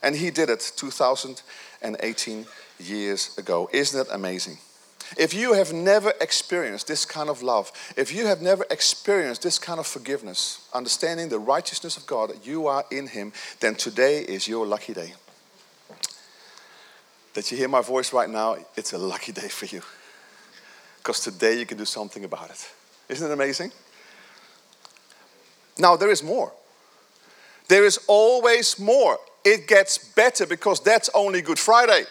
And 0.01 0.16
he 0.16 0.32
did 0.32 0.50
it 0.50 0.74
2018 0.75 2.46
years 2.80 3.38
ago. 3.38 3.70
Isn't 3.72 4.01
it 4.01 4.08
amazing? 4.12 4.58
If 5.18 5.34
you 5.34 5.54
have 5.54 5.74
never 5.74 6.13
experienced 6.22 6.88
this 6.88 7.06
kind 7.06 7.30
of 7.30 7.44
love, 7.44 7.72
if 7.98 8.13
you 8.13 8.28
have 8.28 8.42
never 8.42 8.66
experienced 8.72 9.44
this 9.44 9.60
kind 9.60 9.80
of 9.80 9.86
forgiveness, 9.86 10.68
understanding 10.74 11.30
the 11.30 11.40
righteousness 11.40 11.98
of 11.98 12.08
God, 12.08 12.30
that 12.30 12.46
you 12.46 12.68
are 12.68 12.86
in 12.90 13.08
Him, 13.08 13.34
then 13.60 13.75
today 13.75 14.22
is 14.22 14.48
your 14.48 14.66
lucky 14.66 14.94
day. 14.94 15.13
That 17.34 17.51
you 17.51 17.58
hear 17.58 17.68
my 17.68 17.82
voice 17.82 18.13
right 18.13 18.30
now, 18.30 18.58
it's 18.75 18.94
a 18.94 18.98
lucky 18.98 19.34
day 19.34 19.50
for 19.50 19.66
you. 19.66 19.82
Because 21.01 21.20
today 21.20 21.58
you 21.58 21.65
can 21.65 21.77
do 21.77 21.86
something 21.86 22.24
about 22.24 22.51
it. 22.51 22.70
Isn't 23.10 23.29
it 23.29 23.34
amazing? 23.34 23.72
Now, 25.79 25.96
there 25.96 26.12
is 26.12 26.22
more. 26.22 26.51
There 27.67 27.86
is 27.86 28.00
always 28.08 28.77
more. 28.77 29.17
It 29.43 29.67
gets 29.67 29.98
better 29.98 30.46
because 30.46 30.79
that's 30.79 31.10
only 31.15 31.41
Good 31.41 31.58
Friday. 31.58 32.03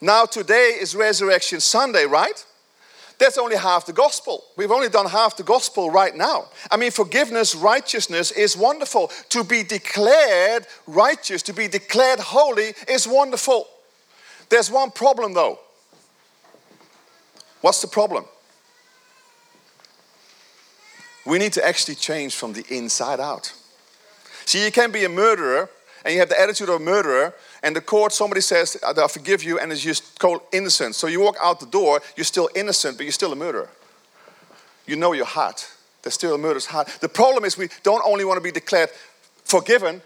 Now, 0.00 0.26
today 0.26 0.76
is 0.78 0.94
Resurrection 0.94 1.60
Sunday, 1.60 2.04
right? 2.04 2.44
That's 3.18 3.38
only 3.38 3.56
half 3.56 3.86
the 3.86 3.92
gospel. 3.92 4.44
We've 4.56 4.72
only 4.72 4.88
done 4.88 5.08
half 5.08 5.36
the 5.36 5.44
gospel 5.44 5.90
right 5.90 6.14
now. 6.14 6.46
I 6.70 6.76
mean, 6.76 6.90
forgiveness, 6.90 7.54
righteousness 7.54 8.32
is 8.32 8.56
wonderful. 8.56 9.12
To 9.30 9.44
be 9.44 9.62
declared 9.62 10.66
righteous, 10.86 11.42
to 11.44 11.52
be 11.52 11.68
declared 11.68 12.18
holy 12.18 12.74
is 12.88 13.06
wonderful. 13.06 13.68
There's 14.48 14.70
one 14.70 14.90
problem 14.90 15.34
though. 15.34 15.60
What's 17.62 17.80
the 17.80 17.88
problem? 17.88 18.26
We 21.24 21.38
need 21.38 21.54
to 21.54 21.66
actually 21.66 21.94
change 21.94 22.34
from 22.34 22.52
the 22.52 22.64
inside 22.68 23.20
out. 23.20 23.52
See, 24.44 24.62
you 24.64 24.70
can 24.70 24.90
be 24.90 25.04
a 25.04 25.08
murderer 25.08 25.70
and 26.04 26.12
you 26.12 26.20
have 26.20 26.28
the 26.28 26.40
attitude 26.40 26.68
of 26.68 26.80
a 26.80 26.84
murderer, 26.84 27.34
and 27.62 27.76
the 27.76 27.80
court, 27.80 28.12
somebody 28.12 28.40
says, 28.40 28.76
I 28.84 29.06
forgive 29.06 29.44
you, 29.44 29.58
and 29.58 29.70
it's 29.70 29.80
just 29.80 30.18
called 30.18 30.40
innocent. 30.52 30.96
So 30.96 31.06
you 31.06 31.20
walk 31.20 31.36
out 31.40 31.60
the 31.60 31.66
door, 31.66 32.00
you're 32.16 32.24
still 32.24 32.48
innocent, 32.54 32.96
but 32.96 33.04
you're 33.04 33.12
still 33.12 33.32
a 33.32 33.36
murderer. 33.36 33.68
You 34.84 34.96
know 34.96 35.12
your 35.12 35.26
heart. 35.26 35.70
There's 36.02 36.14
still 36.14 36.34
a 36.34 36.38
murderer's 36.38 36.66
heart. 36.66 36.88
The 37.00 37.08
problem 37.08 37.44
is 37.44 37.56
we 37.56 37.68
don't 37.84 38.02
only 38.04 38.24
want 38.24 38.38
to 38.38 38.42
be 38.42 38.50
declared 38.50 38.90
forgiven, 39.44 40.02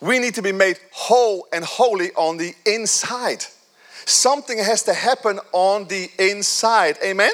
we 0.00 0.18
need 0.18 0.34
to 0.34 0.42
be 0.42 0.52
made 0.52 0.78
whole 0.90 1.46
and 1.52 1.64
holy 1.64 2.12
on 2.14 2.36
the 2.36 2.54
inside. 2.64 3.44
Something 4.04 4.58
has 4.58 4.82
to 4.84 4.94
happen 4.94 5.40
on 5.52 5.86
the 5.88 6.10
inside. 6.18 6.96
Amen? 6.98 7.12
Amen? 7.12 7.32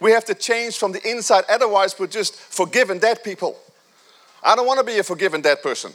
We 0.00 0.10
have 0.12 0.24
to 0.26 0.34
change 0.34 0.78
from 0.78 0.92
the 0.92 1.08
inside, 1.08 1.44
otherwise, 1.48 1.98
we're 1.98 2.08
just 2.08 2.34
forgiven 2.34 2.98
dead 2.98 3.22
people. 3.22 3.56
I 4.42 4.56
don't 4.56 4.66
want 4.66 4.80
to 4.80 4.84
be 4.84 4.98
a 4.98 5.04
forgiven 5.04 5.40
dead 5.40 5.62
person. 5.62 5.92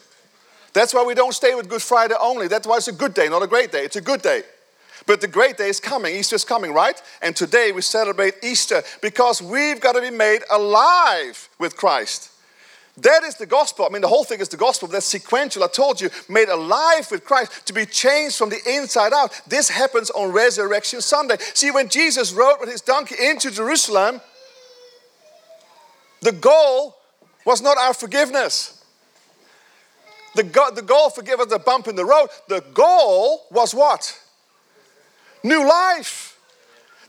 That's 0.72 0.94
why 0.94 1.04
we 1.04 1.14
don't 1.14 1.34
stay 1.34 1.56
with 1.56 1.68
Good 1.68 1.82
Friday 1.82 2.16
only. 2.22 2.48
That's 2.48 2.66
why 2.66 2.78
it's 2.78 2.88
a 2.88 2.94
good 2.94 3.14
day, 3.14 3.28
not 3.28 3.44
a 3.44 3.48
great 3.48 3.72
day. 3.72 3.84
It's 3.84 3.96
a 3.96 4.02
good 4.02 4.22
day. 4.22 4.44
But 5.06 5.22
the 5.22 5.28
great 5.28 5.58
day 5.58 5.70
is 5.70 5.80
coming. 5.80 6.16
Easter's 6.16 6.46
coming, 6.46 6.74
right? 6.74 7.02
And 7.22 7.36
today 7.36 7.72
we 7.72 7.82
celebrate 7.82 8.36
Easter 8.44 8.84
because 9.02 9.42
we've 9.42 9.80
got 9.80 9.94
to 9.94 10.02
be 10.02 10.10
made 10.10 10.44
alive 10.52 11.50
with 11.60 11.76
Christ. 11.76 12.32
That 12.98 13.24
is 13.24 13.36
the 13.36 13.46
gospel. 13.46 13.86
I 13.86 13.90
mean, 13.90 14.02
the 14.02 14.08
whole 14.08 14.24
thing 14.24 14.40
is 14.40 14.50
the 14.50 14.58
gospel. 14.58 14.88
That's 14.88 15.06
sequential. 15.06 15.64
I 15.64 15.68
told 15.68 16.02
you, 16.02 16.10
made 16.28 16.50
alive 16.50 17.10
with 17.12 17.24
Christ, 17.24 17.68
to 17.68 17.74
be 17.74 17.86
changed 17.86 18.36
from 18.36 18.50
the 18.50 18.60
inside 18.68 19.14
out. 19.14 19.40
This 19.48 19.70
happens 19.70 20.10
on 20.10 20.32
Resurrection 20.32 21.02
Sunday. 21.02 21.38
See, 21.54 21.70
when 21.70 21.90
Jesus 21.90 22.34
rode 22.34 22.60
with 22.60 22.72
his 22.72 22.82
donkey 22.82 23.16
into 23.24 23.52
Jerusalem, 23.52 24.20
the 26.22 26.32
goal 26.32 26.98
was 27.46 27.62
not 27.62 27.78
our 27.78 27.94
forgiveness. 27.94 28.84
The, 30.36 30.44
go- 30.44 30.72
the 30.72 30.82
goal, 30.82 31.12
forgive 31.12 31.40
us 31.40 31.48
the 31.48 31.60
bump 31.60 31.88
in 31.88 31.96
the 31.96 32.06
road, 32.06 32.30
the 32.48 32.62
goal 32.74 33.46
was 33.52 33.76
what? 33.76 34.20
New 35.44 35.68
life. 35.68 36.37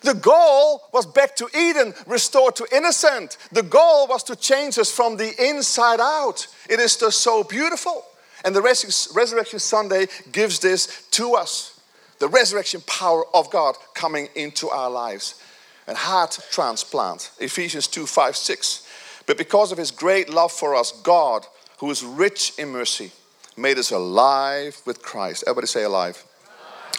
The 0.01 0.15
goal 0.15 0.83
was 0.93 1.07
back 1.07 1.35
to 1.37 1.49
Eden, 1.57 1.93
restored 2.07 2.57
to 2.57 2.67
innocent. 2.73 3.37
The 3.53 3.63
goal 3.63 4.07
was 4.07 4.23
to 4.25 4.37
change 4.37 4.79
us 4.79 4.91
from 4.91 5.17
the 5.17 5.33
inside 5.39 6.01
out. 6.01 6.47
It 6.69 6.79
is 6.79 6.97
just 6.97 7.21
so 7.21 7.43
beautiful. 7.43 8.05
And 8.45 8.55
the 8.55 8.63
Resurrection 8.63 9.59
Sunday 9.59 10.07
gives 10.31 10.61
this 10.61 11.07
to 11.11 11.35
us 11.35 11.79
the 12.19 12.29
resurrection 12.29 12.81
power 12.87 13.25
of 13.35 13.51
God 13.51 13.77
coming 13.95 14.29
into 14.35 14.69
our 14.69 14.91
lives. 14.91 15.41
And 15.87 15.97
heart 15.97 16.39
transplant, 16.51 17.31
Ephesians 17.41 17.87
2 17.87 18.07
5 18.07 18.37
6. 18.37 18.87
But 19.27 19.39
because 19.39 19.73
of 19.73 19.79
his 19.79 19.91
great 19.91 20.29
love 20.29 20.53
for 20.53 20.75
us, 20.75 20.93
God, 21.03 21.47
who 21.79 21.91
is 21.91 22.05
rich 22.05 22.53
in 22.59 22.69
mercy, 22.69 23.13
made 23.57 23.79
us 23.79 23.91
alive 23.91 24.81
with 24.85 25.03
Christ. 25.03 25.45
Everybody 25.47 25.67
say 25.67 25.85
alive. 25.85 26.25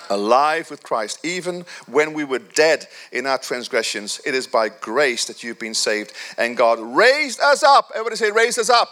Alive 0.10 0.72
with 0.72 0.81
Christ, 0.81 1.24
even 1.24 1.65
when 1.88 2.13
we 2.13 2.24
were 2.24 2.39
dead 2.39 2.88
in 3.12 3.27
our 3.27 3.38
transgressions, 3.38 4.19
it 4.25 4.34
is 4.34 4.48
by 4.48 4.69
grace 4.69 5.25
that 5.25 5.43
you've 5.43 5.60
been 5.60 5.75
saved. 5.75 6.13
And 6.38 6.58
God 6.58 6.79
raised 6.79 7.39
us 7.39 7.62
up. 7.62 7.91
Everybody 7.93 8.15
say, 8.15 8.31
raised 8.31 8.58
us 8.58 8.69
up. 8.69 8.89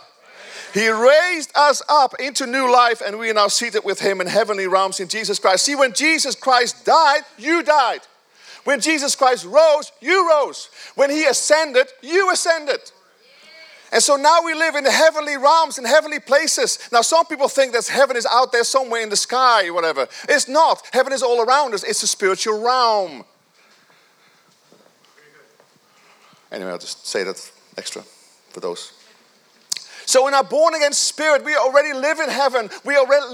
He 0.74 0.90
raised 0.90 1.52
us 1.56 1.82
up 1.90 2.14
into 2.20 2.46
new 2.46 2.72
life, 2.72 3.02
and 3.04 3.18
we 3.18 3.30
are 3.30 3.34
now 3.34 3.48
seated 3.48 3.84
with 3.84 4.00
Him 4.00 4.22
in 4.22 4.28
heavenly 4.28 4.68
realms 4.68 5.00
in 5.00 5.08
Jesus 5.08 5.40
Christ. 5.40 5.66
See, 5.66 5.76
when 5.76 5.94
Jesus 5.94 6.36
Christ 6.36 6.86
died, 6.86 7.22
you 7.38 7.64
died. 7.64 8.02
When 8.68 8.82
Jesus 8.82 9.16
Christ 9.16 9.46
rose, 9.46 9.94
you 10.02 10.30
rose. 10.30 10.70
When 10.96 11.10
he 11.10 11.24
ascended, 11.24 11.88
you 12.02 12.30
ascended. 12.34 12.92
And 13.92 14.04
so 14.04 14.16
now 14.16 14.40
we 14.44 14.54
live 14.54 14.76
in 14.76 14.86
heavenly 14.86 15.38
realms, 15.38 15.78
in 15.78 15.86
heavenly 15.86 16.20
places. 16.20 16.80
Now, 16.92 17.02
some 17.02 17.26
people 17.26 17.48
think 17.48 17.74
that 17.74 17.88
heaven 17.88 18.18
is 18.18 18.28
out 18.30 18.52
there 18.52 18.64
somewhere 18.64 19.02
in 19.02 19.10
the 19.10 19.16
sky, 19.16 19.68
or 19.68 19.74
whatever. 19.74 20.08
It's 20.28 20.48
not. 20.48 20.84
Heaven 20.92 21.14
is 21.14 21.24
all 21.24 21.42
around 21.42 21.74
us, 21.74 21.84
it's 21.84 22.04
a 22.04 22.08
spiritual 22.08 22.62
realm. 22.62 23.24
Anyway, 26.52 26.72
I'll 26.72 26.78
just 26.78 27.06
say 27.06 27.24
that 27.24 27.52
extra 27.78 28.04
for 28.50 28.60
those. 28.60 28.94
So, 30.08 30.26
in 30.30 30.34
our 30.34 30.44
born 30.44 30.74
again 30.74 30.94
spirit, 30.94 31.44
we 31.44 31.54
already 31.58 31.92
live 31.92 32.20
in 32.20 32.30
heaven. 32.30 32.70
We 32.86 32.96
already, 32.96 33.26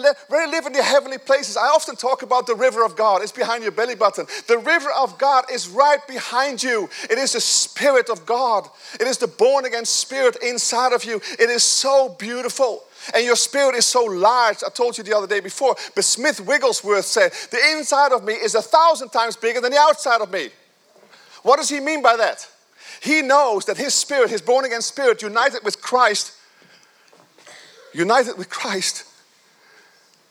live 0.50 0.66
in 0.66 0.74
the 0.74 0.82
heavenly 0.82 1.20
places. 1.20 1.56
I 1.56 1.68
often 1.68 1.96
talk 1.96 2.24
about 2.24 2.48
the 2.48 2.56
river 2.56 2.84
of 2.84 2.96
God. 2.96 3.22
It's 3.22 3.32
behind 3.32 3.62
your 3.62 3.72
belly 3.72 3.94
button. 3.94 4.26
The 4.48 4.58
river 4.58 4.90
of 4.98 5.20
God 5.20 5.46
is 5.52 5.70
right 5.70 6.00
behind 6.08 6.64
you. 6.64 6.90
It 7.12 7.20
is 7.20 7.34
the 7.34 7.42
spirit 7.42 8.10
of 8.10 8.26
God. 8.26 8.68
It 9.00 9.06
is 9.06 9.20
the 9.20 9.28
born 9.28 9.66
again 9.66 9.86
spirit 9.86 10.38
inside 10.42 10.94
of 10.94 11.06
you. 11.06 11.22
It 11.40 11.48
is 11.52 11.64
so 11.64 12.10
beautiful. 12.18 12.82
And 13.14 13.24
your 13.24 13.36
spirit 13.36 13.76
is 13.76 13.86
so 13.86 14.06
large. 14.06 14.64
I 14.66 14.70
told 14.70 14.98
you 14.98 15.04
the 15.04 15.16
other 15.16 15.28
day 15.28 15.42
before, 15.42 15.76
but 15.94 16.04
Smith 16.04 16.42
Wigglesworth 16.42 17.06
said, 17.06 17.34
The 17.52 17.60
inside 17.78 18.14
of 18.14 18.24
me 18.24 18.34
is 18.34 18.56
a 18.56 18.64
thousand 18.64 19.10
times 19.10 19.36
bigger 19.36 19.62
than 19.62 19.74
the 19.74 19.78
outside 19.78 20.22
of 20.22 20.32
me. 20.32 20.50
What 21.44 21.58
does 21.58 21.70
he 21.70 21.80
mean 21.80 22.02
by 22.02 22.18
that? 22.18 22.50
He 23.00 23.22
knows 23.22 23.66
that 23.66 23.78
his 23.78 23.94
spirit, 23.94 24.32
his 24.32 24.42
born 24.42 24.66
again 24.66 24.82
spirit, 24.82 25.22
united 25.22 25.64
with 25.64 25.80
Christ, 25.80 26.32
united 27.94 28.38
with 28.38 28.50
Christ, 28.50 29.06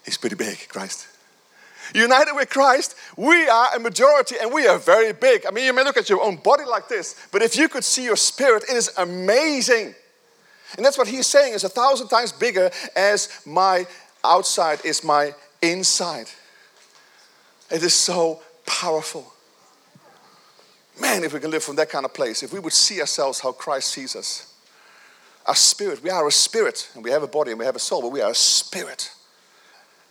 is 0.04 0.16
pretty 0.16 0.36
big, 0.36 0.68
Christ. 0.68 1.06
United 1.94 2.34
with 2.34 2.48
Christ, 2.48 2.94
we 3.16 3.48
are 3.48 3.76
a 3.76 3.78
majority 3.78 4.36
and 4.40 4.52
we 4.52 4.66
are 4.66 4.78
very 4.78 5.12
big. 5.12 5.44
I 5.46 5.50
mean, 5.50 5.64
you 5.64 5.72
may 5.72 5.84
look 5.84 5.96
at 5.96 6.08
your 6.08 6.22
own 6.22 6.36
body 6.36 6.64
like 6.64 6.88
this, 6.88 7.16
but 7.32 7.42
if 7.42 7.56
you 7.56 7.68
could 7.68 7.84
see 7.84 8.04
your 8.04 8.16
spirit, 8.16 8.64
it 8.70 8.76
is 8.76 8.90
amazing. 8.96 9.94
And 10.76 10.86
that's 10.86 10.96
what 10.96 11.08
he's 11.08 11.26
saying 11.26 11.52
is 11.52 11.64
a 11.64 11.68
thousand 11.68 12.08
times 12.08 12.32
bigger 12.32 12.70
as 12.96 13.42
my 13.44 13.86
outside 14.24 14.84
is 14.84 15.04
my 15.04 15.34
inside. 15.60 16.30
It 17.70 17.82
is 17.82 17.94
so 17.94 18.40
powerful. 18.64 19.32
Man, 21.00 21.24
if 21.24 21.32
we 21.32 21.40
can 21.40 21.50
live 21.50 21.64
from 21.64 21.76
that 21.76 21.90
kind 21.90 22.04
of 22.04 22.14
place, 22.14 22.42
if 22.42 22.52
we 22.52 22.58
would 22.58 22.72
see 22.72 23.00
ourselves 23.00 23.40
how 23.40 23.52
Christ 23.52 23.88
sees 23.88 24.14
us. 24.14 24.51
Our 25.46 25.56
spirit, 25.56 26.02
we 26.02 26.10
are 26.10 26.26
a 26.26 26.32
spirit, 26.32 26.88
and 26.94 27.02
we 27.02 27.10
have 27.10 27.22
a 27.22 27.26
body 27.26 27.50
and 27.50 27.58
we 27.58 27.66
have 27.66 27.76
a 27.76 27.80
soul, 27.80 28.02
but 28.02 28.12
we 28.12 28.20
are 28.20 28.30
a 28.30 28.34
spirit. 28.34 29.10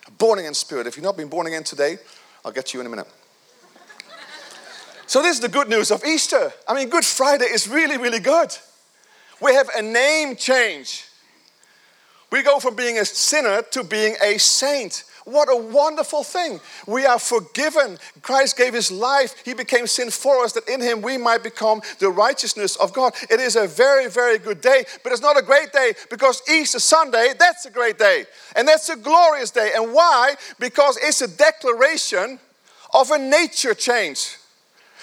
A 0.07 0.11
born 0.11 0.39
again 0.39 0.53
spirit. 0.53 0.87
If 0.87 0.97
you've 0.97 1.05
not 1.05 1.15
been 1.15 1.29
born 1.29 1.47
again 1.47 1.63
today, 1.63 1.97
I'll 2.43 2.51
get 2.51 2.73
you 2.73 2.81
in 2.81 2.85
a 2.85 2.89
minute. 2.89 3.07
so, 5.07 5.21
this 5.21 5.35
is 5.35 5.41
the 5.41 5.49
good 5.49 5.69
news 5.69 5.91
of 5.91 6.03
Easter. 6.03 6.51
I 6.67 6.73
mean, 6.73 6.89
Good 6.89 7.05
Friday 7.05 7.45
is 7.45 7.67
really, 7.67 7.97
really 7.97 8.19
good. 8.19 8.55
We 9.41 9.53
have 9.53 9.69
a 9.75 9.81
name 9.81 10.35
change. 10.35 11.05
We 12.31 12.43
go 12.43 12.59
from 12.59 12.75
being 12.75 12.97
a 12.97 13.05
sinner 13.05 13.61
to 13.71 13.83
being 13.83 14.15
a 14.23 14.37
saint. 14.37 15.03
What 15.25 15.49
a 15.49 15.55
wonderful 15.55 16.23
thing. 16.23 16.59
We 16.87 17.05
are 17.05 17.19
forgiven. 17.19 17.97
Christ 18.21 18.57
gave 18.57 18.73
his 18.73 18.91
life. 18.91 19.35
He 19.45 19.53
became 19.53 19.87
sin 19.87 20.09
for 20.09 20.43
us 20.43 20.53
that 20.53 20.67
in 20.67 20.81
him 20.81 21.01
we 21.01 21.17
might 21.17 21.43
become 21.43 21.81
the 21.99 22.09
righteousness 22.09 22.75
of 22.77 22.93
God. 22.93 23.13
It 23.29 23.39
is 23.39 23.55
a 23.55 23.67
very, 23.67 24.09
very 24.09 24.39
good 24.39 24.61
day, 24.61 24.85
but 25.03 25.11
it's 25.11 25.21
not 25.21 25.37
a 25.37 25.43
great 25.43 25.71
day 25.71 25.93
because 26.09 26.41
Easter 26.49 26.79
Sunday, 26.79 27.33
that's 27.37 27.65
a 27.65 27.71
great 27.71 27.99
day. 27.99 28.25
And 28.55 28.67
that's 28.67 28.89
a 28.89 28.95
glorious 28.95 29.51
day. 29.51 29.71
And 29.75 29.93
why? 29.93 30.35
Because 30.59 30.97
it's 31.01 31.21
a 31.21 31.27
declaration 31.27 32.39
of 32.93 33.11
a 33.11 33.17
nature 33.17 33.73
change. 33.73 34.37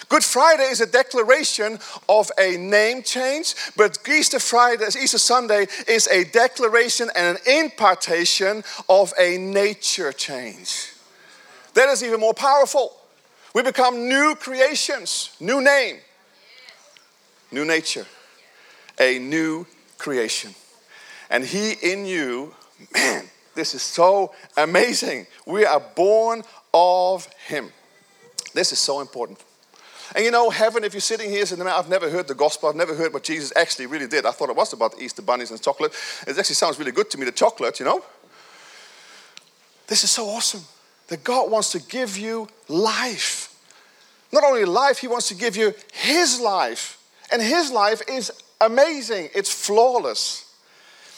Good 0.09 0.25
Friday 0.25 0.65
is 0.65 0.81
a 0.81 0.87
declaration 0.87 1.79
of 2.09 2.31
a 2.39 2.57
name 2.57 3.03
change, 3.03 3.55
but 3.77 3.99
Easter 4.09 4.39
Friday, 4.39 4.87
Easter 4.87 5.19
Sunday 5.19 5.67
is 5.87 6.07
a 6.09 6.25
declaration 6.25 7.11
and 7.15 7.37
an 7.37 7.65
impartation 7.65 8.65
of 8.89 9.13
a 9.19 9.37
nature 9.39 10.13
change. 10.13 10.93
That 11.75 11.89
is 11.91 12.03
even 12.03 12.21
more 12.21 12.35
powerful. 12.35 12.97
We 13.55 13.63
become 13.63 14.09
new 14.09 14.35
creations, 14.35 15.31
new 15.41 15.61
name, 15.61 15.99
new 17.51 17.65
nature, 17.65 18.07
a 18.99 19.19
new 19.19 19.67
creation. 19.99 20.55
And 21.29 21.45
He 21.45 21.73
in 21.73 22.07
you, 22.07 22.55
man, 22.95 23.25
this 23.55 23.75
is 23.75 23.83
so 23.83 24.33
amazing. 24.57 25.27
We 25.45 25.67
are 25.67 25.81
born 25.81 26.45
of 26.73 27.27
Him. 27.47 27.73
This 28.55 28.73
is 28.73 28.79
so 28.79 29.01
important. 29.01 29.43
And 30.15 30.25
you 30.25 30.31
know, 30.31 30.51
heaven, 30.51 30.85
if 30.85 30.95
you're 30.95 31.01
sitting 31.01 31.31
here 31.31 31.45
saying, 31.45 31.61
I've 31.63 31.89
never 31.89 32.09
heard 32.09 32.29
the 32.29 32.35
gospel, 32.35 32.69
I've 32.69 32.77
never 32.77 32.95
heard 32.95 33.13
what 33.13 33.25
Jesus 33.25 33.53
actually 33.57 33.87
really 33.87 34.07
did. 34.07 34.25
I 34.25 34.31
thought 34.31 34.49
it 34.49 34.57
was 34.57 34.73
about 34.73 35.01
Easter 35.01 35.23
bunnies 35.23 35.51
and 35.51 35.61
chocolate. 35.61 35.93
It 36.27 36.39
actually 36.39 36.55
sounds 36.55 36.79
really 36.79 36.93
good 36.93 37.11
to 37.11 37.19
me, 37.19 37.27
the 37.27 37.33
chocolate, 37.33 37.79
you 37.79 37.85
know. 37.85 38.03
This 39.87 40.05
is 40.05 40.11
so 40.11 40.27
awesome 40.27 40.63
that 41.09 41.25
God 41.25 41.51
wants 41.51 41.73
to 41.73 41.81
give 41.81 42.17
you 42.17 42.49
life. 42.69 43.55
Not 44.33 44.45
only 44.45 44.65
life, 44.65 44.99
He 44.99 45.09
wants 45.09 45.29
to 45.29 45.35
give 45.35 45.57
you 45.57 45.75
His 45.93 46.41
life. 46.41 46.99
And 47.33 47.43
His 47.43 47.71
life 47.71 48.03
is 48.09 48.31
amazing, 48.61 49.31
it's 49.35 49.53
flawless. 49.53 50.45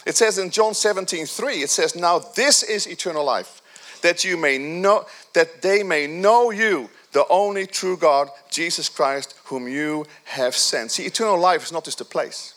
It 0.07 0.17
says 0.17 0.39
in 0.39 0.51
John 0.51 0.75
17, 0.75 1.27
3, 1.27 1.55
it 1.63 1.71
says, 1.71 1.95
Now 1.95 2.19
this 2.19 2.63
is 2.63 2.87
eternal 2.87 3.25
life, 3.25 3.61
that 4.03 4.25
you 4.25 4.37
may 4.37 4.59
know 4.59 5.05
that 5.35 5.63
they 5.63 5.83
may 5.83 6.07
know 6.07 6.51
you, 6.51 6.89
the 7.13 7.27
only 7.29 7.67
true 7.67 7.97
God, 7.97 8.29
Jesus 8.51 8.89
Christ, 8.89 9.35
whom 9.45 9.67
you 9.69 10.07
have 10.25 10.55
sent. 10.55 10.93
See, 10.93 11.05
eternal 11.05 11.39
life 11.39 11.65
is 11.65 11.73
not 11.73 11.85
just 11.85 12.01
a 12.01 12.05
place, 12.05 12.55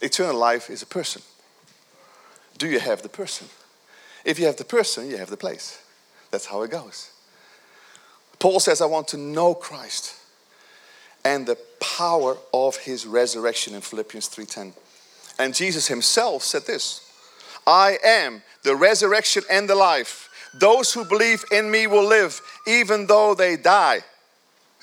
eternal 0.00 0.36
life 0.36 0.70
is 0.70 0.82
a 0.82 0.86
person. 0.86 1.22
Do 2.58 2.68
you 2.68 2.80
have 2.80 3.02
the 3.02 3.08
person? 3.08 3.48
If 4.24 4.38
you 4.38 4.46
have 4.46 4.56
the 4.56 4.64
person, 4.64 5.10
you 5.10 5.18
have 5.18 5.30
the 5.30 5.36
place. 5.36 5.82
That's 6.30 6.46
how 6.46 6.62
it 6.62 6.70
goes. 6.70 7.10
Paul 8.38 8.60
says, 8.60 8.80
I 8.80 8.86
want 8.86 9.08
to 9.08 9.16
know 9.16 9.54
Christ 9.54 10.14
and 11.24 11.46
the 11.46 11.58
power 11.80 12.36
of 12.54 12.76
his 12.76 13.06
resurrection 13.06 13.74
in 13.74 13.80
Philippians 13.80 14.28
3:10. 14.28 14.72
And 15.38 15.54
Jesus 15.54 15.88
himself 15.88 16.42
said 16.42 16.66
this, 16.66 17.00
I 17.66 17.98
am 18.04 18.42
the 18.62 18.76
resurrection 18.76 19.42
and 19.50 19.68
the 19.68 19.74
life. 19.74 20.30
Those 20.58 20.92
who 20.92 21.04
believe 21.04 21.44
in 21.50 21.70
me 21.70 21.86
will 21.86 22.06
live 22.06 22.40
even 22.66 23.06
though 23.06 23.34
they 23.34 23.56
die. 23.56 24.00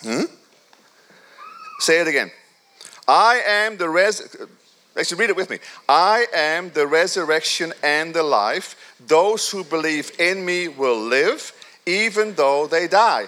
Hmm? 0.01 0.23
Say 1.79 1.99
it 2.01 2.07
again. 2.07 2.31
I 3.07 3.41
am 3.45 3.77
the 3.77 3.89
res. 3.89 4.35
Actually, 4.97 5.19
read 5.19 5.29
it 5.31 5.35
with 5.35 5.49
me. 5.49 5.59
I 5.89 6.27
am 6.33 6.69
the 6.69 6.85
resurrection 6.85 7.73
and 7.81 8.13
the 8.13 8.23
life. 8.23 8.95
Those 9.07 9.49
who 9.49 9.63
believe 9.63 10.11
in 10.19 10.45
me 10.45 10.67
will 10.67 10.99
live 10.99 11.51
even 11.85 12.35
though 12.35 12.67
they 12.67 12.87
die. 12.87 13.27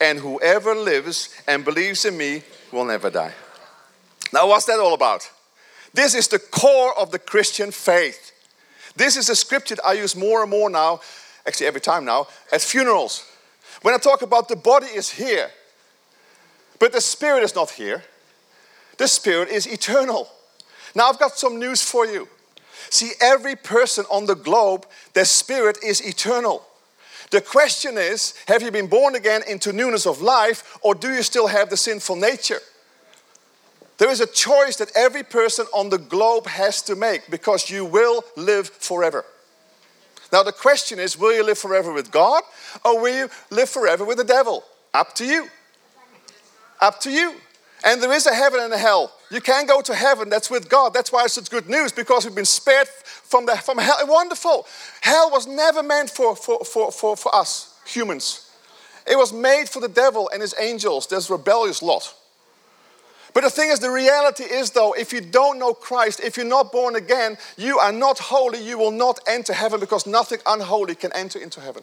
And 0.00 0.18
whoever 0.18 0.74
lives 0.74 1.34
and 1.46 1.64
believes 1.64 2.04
in 2.04 2.18
me 2.18 2.42
will 2.72 2.84
never 2.84 3.10
die. 3.10 3.32
Now, 4.32 4.48
what's 4.48 4.66
that 4.66 4.80
all 4.80 4.94
about? 4.94 5.30
This 5.92 6.14
is 6.14 6.26
the 6.26 6.40
core 6.40 6.98
of 6.98 7.12
the 7.12 7.20
Christian 7.20 7.70
faith. 7.70 8.32
This 8.96 9.16
is 9.16 9.28
a 9.28 9.36
scripture 9.36 9.76
I 9.84 9.92
use 9.92 10.16
more 10.16 10.42
and 10.42 10.50
more 10.50 10.68
now 10.68 11.00
actually 11.46 11.66
every 11.66 11.80
time 11.80 12.04
now, 12.04 12.26
at 12.52 12.60
funerals. 12.60 13.24
When 13.82 13.94
I 13.94 13.98
talk 13.98 14.22
about 14.22 14.48
the 14.48 14.56
body 14.56 14.86
is 14.86 15.10
here, 15.10 15.50
but 16.78 16.92
the 16.92 17.00
spirit 17.00 17.42
is 17.42 17.54
not 17.54 17.70
here. 17.70 18.02
The 18.98 19.08
spirit 19.08 19.48
is 19.48 19.66
eternal. 19.66 20.28
Now 20.94 21.08
I've 21.08 21.18
got 21.18 21.36
some 21.36 21.58
news 21.58 21.82
for 21.82 22.06
you. 22.06 22.28
See, 22.90 23.12
every 23.20 23.56
person 23.56 24.04
on 24.10 24.26
the 24.26 24.34
globe, 24.34 24.86
their 25.14 25.24
spirit 25.24 25.78
is 25.82 26.00
eternal. 26.00 26.64
The 27.30 27.40
question 27.40 27.98
is 27.98 28.34
have 28.46 28.62
you 28.62 28.70
been 28.70 28.86
born 28.86 29.14
again 29.14 29.42
into 29.48 29.72
newness 29.72 30.06
of 30.06 30.22
life, 30.22 30.78
or 30.82 30.94
do 30.94 31.12
you 31.12 31.22
still 31.22 31.48
have 31.48 31.70
the 31.70 31.76
sinful 31.76 32.16
nature? 32.16 32.60
There 33.98 34.10
is 34.10 34.20
a 34.20 34.26
choice 34.26 34.76
that 34.76 34.92
every 34.96 35.22
person 35.22 35.66
on 35.72 35.88
the 35.88 35.98
globe 35.98 36.46
has 36.46 36.82
to 36.82 36.96
make 36.96 37.30
because 37.30 37.70
you 37.70 37.84
will 37.84 38.24
live 38.36 38.68
forever. 38.68 39.24
Now, 40.34 40.42
the 40.42 40.50
question 40.50 40.98
is 40.98 41.16
will 41.16 41.32
you 41.32 41.44
live 41.44 41.58
forever 41.58 41.92
with 41.92 42.10
God 42.10 42.42
or 42.84 43.00
will 43.00 43.14
you 43.14 43.28
live 43.50 43.68
forever 43.68 44.04
with 44.04 44.18
the 44.18 44.24
devil? 44.24 44.64
Up 44.92 45.14
to 45.14 45.24
you. 45.24 45.46
Up 46.80 46.98
to 47.02 47.10
you. 47.12 47.36
And 47.84 48.02
there 48.02 48.12
is 48.12 48.26
a 48.26 48.34
heaven 48.34 48.58
and 48.58 48.72
a 48.72 48.76
hell. 48.76 49.12
You 49.30 49.40
can 49.40 49.64
go 49.64 49.80
to 49.82 49.94
heaven, 49.94 50.28
that's 50.28 50.50
with 50.50 50.68
God. 50.68 50.92
That's 50.92 51.12
why 51.12 51.22
it's 51.22 51.34
such 51.34 51.50
good 51.50 51.68
news 51.68 51.92
because 51.92 52.24
we've 52.24 52.34
been 52.34 52.44
spared 52.44 52.88
from, 52.88 53.46
the, 53.46 53.54
from 53.58 53.78
hell. 53.78 53.96
Wonderful. 54.08 54.66
Hell 55.02 55.30
was 55.30 55.46
never 55.46 55.84
meant 55.84 56.10
for, 56.10 56.34
for, 56.34 56.64
for, 56.64 56.90
for, 56.90 57.16
for 57.16 57.32
us, 57.32 57.78
humans. 57.86 58.50
It 59.06 59.16
was 59.16 59.32
made 59.32 59.68
for 59.68 59.78
the 59.78 59.88
devil 59.88 60.28
and 60.32 60.42
his 60.42 60.56
angels, 60.58 61.06
this 61.06 61.30
rebellious 61.30 61.80
lot. 61.80 62.12
But 63.34 63.42
the 63.42 63.50
thing 63.50 63.70
is, 63.70 63.80
the 63.80 63.90
reality 63.90 64.44
is, 64.44 64.70
though, 64.70 64.92
if 64.92 65.12
you 65.12 65.20
don't 65.20 65.58
know 65.58 65.74
Christ, 65.74 66.20
if 66.20 66.36
you're 66.36 66.46
not 66.46 66.70
born 66.70 66.94
again, 66.94 67.36
you 67.58 67.80
are 67.80 67.90
not 67.90 68.20
holy, 68.20 68.64
you 68.64 68.78
will 68.78 68.92
not 68.92 69.18
enter 69.26 69.52
heaven 69.52 69.80
because 69.80 70.06
nothing 70.06 70.38
unholy 70.46 70.94
can 70.94 71.12
enter 71.12 71.40
into 71.40 71.60
heaven. 71.60 71.82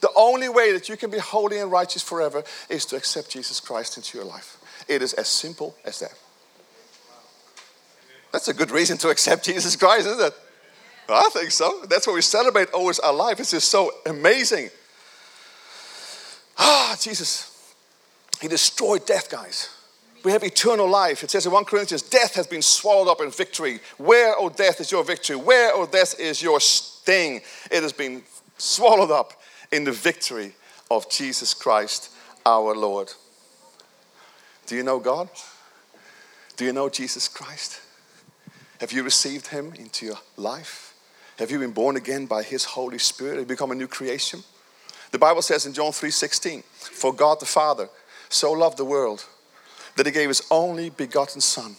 The 0.00 0.10
only 0.16 0.48
way 0.48 0.72
that 0.72 0.88
you 0.88 0.96
can 0.96 1.10
be 1.10 1.18
holy 1.18 1.58
and 1.58 1.70
righteous 1.70 2.02
forever 2.02 2.42
is 2.70 2.86
to 2.86 2.96
accept 2.96 3.30
Jesus 3.30 3.60
Christ 3.60 3.98
into 3.98 4.16
your 4.16 4.26
life. 4.26 4.56
It 4.88 5.02
is 5.02 5.12
as 5.12 5.28
simple 5.28 5.76
as 5.84 6.00
that. 6.00 6.14
That's 8.32 8.48
a 8.48 8.54
good 8.54 8.70
reason 8.70 8.96
to 8.98 9.10
accept 9.10 9.44
Jesus 9.44 9.76
Christ, 9.76 10.06
isn't 10.06 10.26
it? 10.26 10.34
I 11.08 11.28
think 11.32 11.50
so. 11.50 11.82
That's 11.88 12.06
what 12.06 12.14
we 12.14 12.22
celebrate 12.22 12.70
always 12.70 12.98
our 12.98 13.12
life. 13.12 13.40
It's 13.40 13.50
just 13.50 13.70
so 13.70 13.90
amazing. 14.06 14.70
Ah, 16.58 16.96
Jesus. 16.98 17.74
He 18.40 18.48
destroyed 18.48 19.06
death, 19.06 19.30
guys. 19.30 19.75
We 20.24 20.32
have 20.32 20.42
eternal 20.42 20.88
life. 20.88 21.22
It 21.22 21.30
says 21.30 21.46
in 21.46 21.52
1 21.52 21.64
Corinthians, 21.66 22.02
death 22.02 22.34
has 22.34 22.46
been 22.46 22.62
swallowed 22.62 23.08
up 23.08 23.20
in 23.20 23.30
victory. 23.30 23.80
Where, 23.96 24.32
O 24.32 24.46
oh, 24.46 24.48
death, 24.48 24.80
is 24.80 24.90
your 24.90 25.04
victory? 25.04 25.36
Where, 25.36 25.72
O 25.72 25.82
oh, 25.82 25.86
death, 25.86 26.18
is 26.18 26.42
your 26.42 26.60
sting? 26.60 27.40
It 27.70 27.82
has 27.82 27.92
been 27.92 28.22
swallowed 28.58 29.10
up 29.10 29.40
in 29.70 29.84
the 29.84 29.92
victory 29.92 30.52
of 30.90 31.08
Jesus 31.10 31.54
Christ 31.54 32.10
our 32.44 32.74
Lord. 32.74 33.12
Do 34.66 34.76
you 34.76 34.82
know 34.82 34.98
God? 34.98 35.28
Do 36.56 36.64
you 36.64 36.72
know 36.72 36.88
Jesus 36.88 37.28
Christ? 37.28 37.80
Have 38.80 38.92
you 38.92 39.02
received 39.02 39.48
Him 39.48 39.72
into 39.78 40.06
your 40.06 40.18
life? 40.36 40.94
Have 41.38 41.50
you 41.50 41.58
been 41.58 41.72
born 41.72 41.96
again 41.96 42.26
by 42.26 42.42
His 42.42 42.64
Holy 42.64 42.98
Spirit? 42.98 43.32
Have 43.32 43.40
you 43.40 43.46
become 43.46 43.70
a 43.70 43.74
new 43.74 43.88
creation? 43.88 44.42
The 45.12 45.18
Bible 45.18 45.42
says 45.42 45.66
in 45.66 45.72
John 45.72 45.92
3:16, 45.92 46.62
"For 46.78 47.12
God 47.12 47.40
the 47.40 47.46
Father 47.46 47.88
so 48.28 48.52
loved 48.52 48.76
the 48.76 48.84
world 48.84 49.24
that 49.96 50.06
He 50.06 50.12
gave 50.12 50.28
His 50.28 50.42
only 50.50 50.90
begotten 50.90 51.40
Son, 51.40 51.76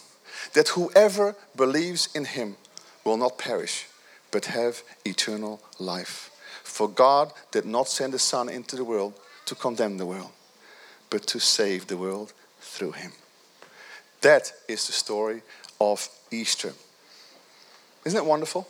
that 0.52 0.68
whoever 0.68 1.34
believes 1.56 2.08
in 2.14 2.24
Him 2.24 2.56
will 3.04 3.16
not 3.16 3.38
perish, 3.38 3.86
but 4.30 4.46
have 4.46 4.82
eternal 5.04 5.60
life." 5.78 6.30
For 6.62 6.88
God 6.88 7.32
did 7.50 7.64
not 7.64 7.88
send 7.88 8.12
His 8.12 8.22
Son 8.22 8.48
into 8.48 8.76
the 8.76 8.84
world 8.84 9.14
to 9.46 9.54
condemn 9.54 9.96
the 9.96 10.06
world, 10.06 10.30
but 11.10 11.26
to 11.28 11.40
save 11.40 11.86
the 11.86 11.96
world 11.96 12.32
through 12.60 12.92
Him. 12.92 13.12
That 14.20 14.52
is 14.68 14.86
the 14.86 14.92
story 14.92 15.42
of 15.80 16.08
Easter. 16.30 16.74
Isn't 18.04 18.18
it 18.18 18.24
wonderful? 18.24 18.68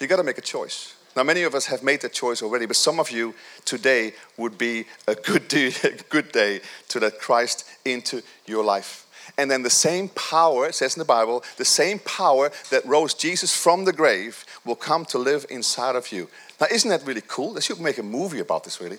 You 0.00 0.06
got 0.06 0.16
to 0.16 0.24
make 0.24 0.38
a 0.38 0.42
choice. 0.42 0.93
Now, 1.16 1.22
many 1.22 1.42
of 1.42 1.54
us 1.54 1.66
have 1.66 1.82
made 1.82 2.00
that 2.02 2.12
choice 2.12 2.42
already, 2.42 2.66
but 2.66 2.76
some 2.76 2.98
of 2.98 3.10
you 3.10 3.34
today 3.64 4.14
would 4.36 4.58
be 4.58 4.86
a 5.06 5.14
good 5.14 5.48
day, 5.48 5.72
good 6.08 6.32
day 6.32 6.60
to 6.88 7.00
let 7.00 7.20
Christ 7.20 7.64
into 7.84 8.22
your 8.46 8.64
life. 8.64 9.06
And 9.38 9.50
then 9.50 9.62
the 9.62 9.70
same 9.70 10.08
power, 10.10 10.66
it 10.66 10.74
says 10.74 10.96
in 10.96 11.00
the 11.00 11.04
Bible, 11.04 11.42
the 11.56 11.64
same 11.64 11.98
power 12.00 12.50
that 12.70 12.84
rose 12.84 13.14
Jesus 13.14 13.56
from 13.56 13.84
the 13.84 13.92
grave 13.92 14.44
will 14.64 14.76
come 14.76 15.04
to 15.06 15.18
live 15.18 15.46
inside 15.50 15.96
of 15.96 16.12
you. 16.12 16.28
Now, 16.60 16.66
isn't 16.70 16.90
that 16.90 17.06
really 17.06 17.22
cool? 17.26 17.54
They 17.54 17.60
should 17.60 17.80
make 17.80 17.98
a 17.98 18.02
movie 18.02 18.40
about 18.40 18.64
this, 18.64 18.80
really. 18.80 18.98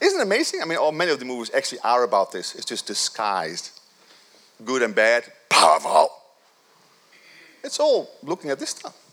Isn't 0.00 0.20
it 0.20 0.22
amazing? 0.22 0.60
I 0.60 0.64
mean, 0.64 0.78
all, 0.78 0.92
many 0.92 1.12
of 1.12 1.18
the 1.18 1.24
movies 1.24 1.50
actually 1.54 1.78
are 1.84 2.02
about 2.02 2.32
this. 2.32 2.54
It's 2.54 2.64
just 2.64 2.86
disguised. 2.86 3.70
Good 4.64 4.82
and 4.82 4.94
bad, 4.94 5.24
powerful. 5.48 6.10
It's 7.62 7.78
all 7.78 8.10
looking 8.22 8.50
at 8.50 8.58
this 8.58 8.70
stuff. 8.70 9.03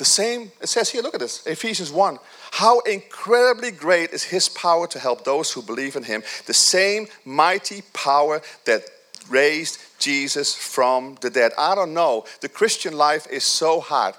The 0.00 0.06
same, 0.06 0.50
it 0.62 0.70
says 0.70 0.88
here, 0.88 1.02
look 1.02 1.12
at 1.12 1.20
this, 1.20 1.46
Ephesians 1.46 1.92
1. 1.92 2.18
How 2.52 2.80
incredibly 2.80 3.70
great 3.70 4.12
is 4.12 4.22
his 4.22 4.48
power 4.48 4.86
to 4.86 4.98
help 4.98 5.24
those 5.24 5.52
who 5.52 5.60
believe 5.60 5.94
in 5.94 6.04
him. 6.04 6.22
The 6.46 6.54
same 6.54 7.06
mighty 7.26 7.82
power 7.92 8.40
that 8.64 8.84
raised 9.28 9.78
Jesus 9.98 10.54
from 10.54 11.18
the 11.20 11.28
dead. 11.28 11.52
I 11.58 11.74
don't 11.74 11.92
know. 11.92 12.24
The 12.40 12.48
Christian 12.48 12.96
life 12.96 13.26
is 13.30 13.44
so 13.44 13.78
hard. 13.78 14.14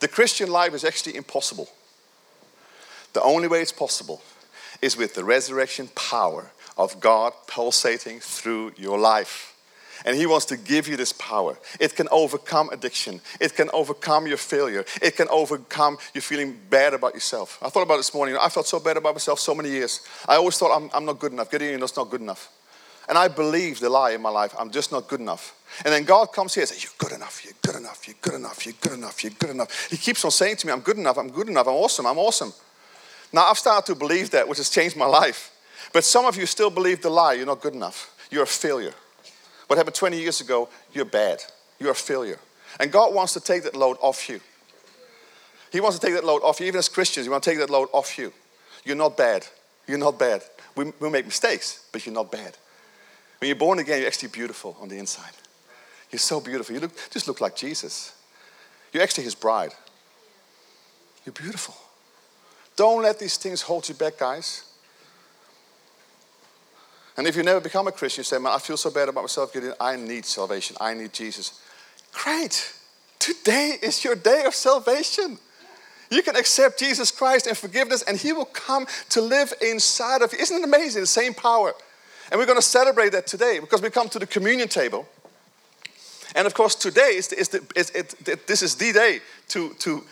The 0.00 0.08
Christian 0.08 0.50
life 0.50 0.74
is 0.74 0.82
actually 0.82 1.14
impossible. 1.14 1.68
The 3.12 3.22
only 3.22 3.46
way 3.46 3.62
it's 3.62 3.70
possible 3.70 4.20
is 4.82 4.96
with 4.96 5.14
the 5.14 5.22
resurrection 5.22 5.90
power 5.94 6.50
of 6.76 6.98
God 6.98 7.34
pulsating 7.46 8.18
through 8.18 8.72
your 8.76 8.98
life. 8.98 9.49
And 10.04 10.16
He 10.16 10.26
wants 10.26 10.46
to 10.46 10.56
give 10.56 10.88
you 10.88 10.96
this 10.96 11.12
power. 11.12 11.58
It 11.78 11.94
can 11.94 12.08
overcome 12.10 12.70
addiction. 12.70 13.20
It 13.40 13.54
can 13.54 13.70
overcome 13.72 14.26
your 14.26 14.36
failure. 14.36 14.84
It 15.02 15.16
can 15.16 15.28
overcome 15.28 15.98
you 16.14 16.20
feeling 16.20 16.58
bad 16.70 16.94
about 16.94 17.14
yourself. 17.14 17.58
I 17.62 17.68
thought 17.68 17.82
about 17.82 17.96
this 17.96 18.14
morning. 18.14 18.36
I 18.40 18.48
felt 18.48 18.66
so 18.66 18.80
bad 18.80 18.96
about 18.96 19.14
myself 19.14 19.38
so 19.38 19.54
many 19.54 19.70
years. 19.70 20.00
I 20.28 20.36
always 20.36 20.56
thought 20.58 20.76
I'm, 20.76 20.90
I'm 20.94 21.04
not 21.04 21.18
good 21.18 21.32
enough. 21.32 21.50
Gideon 21.50 21.82
is 21.82 21.96
not 21.96 22.10
good 22.10 22.20
enough. 22.20 22.50
And 23.08 23.18
I 23.18 23.26
believed 23.26 23.80
the 23.80 23.90
lie 23.90 24.12
in 24.12 24.22
my 24.22 24.30
life. 24.30 24.54
I'm 24.56 24.70
just 24.70 24.92
not 24.92 25.08
good 25.08 25.18
enough. 25.18 25.56
And 25.84 25.92
then 25.92 26.04
God 26.04 26.26
comes 26.32 26.54
here 26.54 26.62
and 26.62 26.68
says, 26.68 26.82
You're 26.84 26.92
good 26.96 27.12
enough. 27.12 27.44
You're 27.44 27.54
good 27.60 27.74
enough. 27.74 28.06
You're 28.06 28.16
good 28.20 28.34
enough. 28.34 28.64
You're 28.64 28.74
good 28.80 28.92
enough. 28.92 29.24
You're 29.24 29.32
good 29.38 29.50
enough. 29.50 29.90
He 29.90 29.96
keeps 29.96 30.24
on 30.24 30.30
saying 30.30 30.56
to 30.56 30.66
me, 30.66 30.72
I'm 30.72 30.80
good 30.80 30.96
enough. 30.96 31.18
I'm 31.18 31.30
good 31.30 31.48
enough. 31.48 31.66
I'm 31.66 31.74
awesome. 31.74 32.06
I'm 32.06 32.18
awesome. 32.18 32.52
Now 33.32 33.46
I've 33.46 33.58
started 33.58 33.92
to 33.92 33.98
believe 33.98 34.30
that, 34.30 34.48
which 34.48 34.58
has 34.58 34.70
changed 34.70 34.96
my 34.96 35.06
life. 35.06 35.50
But 35.92 36.04
some 36.04 36.24
of 36.24 36.36
you 36.36 36.46
still 36.46 36.70
believe 36.70 37.02
the 37.02 37.10
lie. 37.10 37.34
You're 37.34 37.46
not 37.46 37.60
good 37.60 37.74
enough. 37.74 38.16
You're 38.30 38.44
a 38.44 38.46
failure. 38.46 38.94
What 39.70 39.76
happened 39.76 39.94
20 39.94 40.20
years 40.20 40.40
ago, 40.40 40.68
you're 40.92 41.04
bad. 41.04 41.44
You're 41.78 41.92
a 41.92 41.94
failure. 41.94 42.40
And 42.80 42.90
God 42.90 43.14
wants 43.14 43.34
to 43.34 43.40
take 43.40 43.62
that 43.62 43.76
load 43.76 43.98
off 44.00 44.28
you. 44.28 44.40
He 45.70 45.78
wants 45.78 45.96
to 45.96 46.04
take 46.04 46.16
that 46.16 46.24
load 46.24 46.42
off 46.42 46.58
you. 46.58 46.66
Even 46.66 46.80
as 46.80 46.88
Christians, 46.88 47.26
He 47.26 47.30
wants 47.30 47.44
to 47.44 47.52
take 47.52 47.60
that 47.60 47.70
load 47.70 47.88
off 47.92 48.18
you. 48.18 48.32
You're 48.84 48.96
not 48.96 49.16
bad. 49.16 49.46
You're 49.86 49.98
not 49.98 50.18
bad. 50.18 50.42
We, 50.74 50.92
we 50.98 51.08
make 51.08 51.24
mistakes, 51.24 51.86
but 51.92 52.04
you're 52.04 52.12
not 52.12 52.32
bad. 52.32 52.56
When 53.38 53.46
you're 53.46 53.54
born 53.54 53.78
again, 53.78 53.98
you're 54.00 54.08
actually 54.08 54.30
beautiful 54.30 54.76
on 54.80 54.88
the 54.88 54.98
inside. 54.98 55.34
You're 56.10 56.18
so 56.18 56.40
beautiful. 56.40 56.74
You 56.74 56.80
look, 56.80 57.10
just 57.10 57.28
look 57.28 57.40
like 57.40 57.54
Jesus. 57.54 58.12
You're 58.92 59.04
actually 59.04 59.22
His 59.22 59.36
bride. 59.36 59.72
You're 61.24 61.32
beautiful. 61.32 61.76
Don't 62.74 63.02
let 63.02 63.20
these 63.20 63.36
things 63.36 63.62
hold 63.62 63.88
you 63.88 63.94
back, 63.94 64.18
guys. 64.18 64.64
And 67.16 67.26
if 67.26 67.36
you 67.36 67.42
never 67.42 67.60
become 67.60 67.86
a 67.88 67.92
Christian, 67.92 68.20
you 68.20 68.24
say, 68.24 68.38
Man, 68.38 68.52
I 68.52 68.58
feel 68.58 68.76
so 68.76 68.90
bad 68.90 69.08
about 69.08 69.22
myself. 69.22 69.54
I 69.80 69.96
need 69.96 70.24
salvation. 70.24 70.76
I 70.80 70.94
need 70.94 71.12
Jesus. 71.12 71.60
Great. 72.12 72.72
Today 73.18 73.76
is 73.82 74.02
your 74.04 74.14
day 74.14 74.44
of 74.46 74.54
salvation. 74.54 75.38
You 76.10 76.22
can 76.22 76.34
accept 76.34 76.78
Jesus 76.78 77.10
Christ 77.10 77.46
and 77.46 77.56
forgiveness, 77.56 78.02
and 78.02 78.16
He 78.16 78.32
will 78.32 78.46
come 78.46 78.86
to 79.10 79.20
live 79.20 79.52
inside 79.60 80.22
of 80.22 80.32
you. 80.32 80.38
Isn't 80.40 80.58
it 80.58 80.64
amazing? 80.64 81.02
The 81.02 81.06
same 81.06 81.34
power. 81.34 81.72
And 82.30 82.38
we're 82.38 82.46
going 82.46 82.58
to 82.58 82.62
celebrate 82.62 83.12
that 83.12 83.26
today 83.26 83.58
because 83.60 83.82
we 83.82 83.90
come 83.90 84.08
to 84.08 84.18
the 84.18 84.26
communion 84.26 84.68
table. 84.68 85.06
And 86.34 86.46
of 86.46 86.54
course, 86.54 86.74
today 86.74 87.14
is, 87.16 87.28
the, 87.28 87.38
is, 87.38 87.48
the, 87.48 87.66
is 87.74 87.90
it, 87.90 88.14
it, 88.28 88.46
this 88.46 88.62
is 88.62 88.76
the 88.76 88.92
day 88.92 89.20
to, 89.48 89.74
to, 89.80 90.04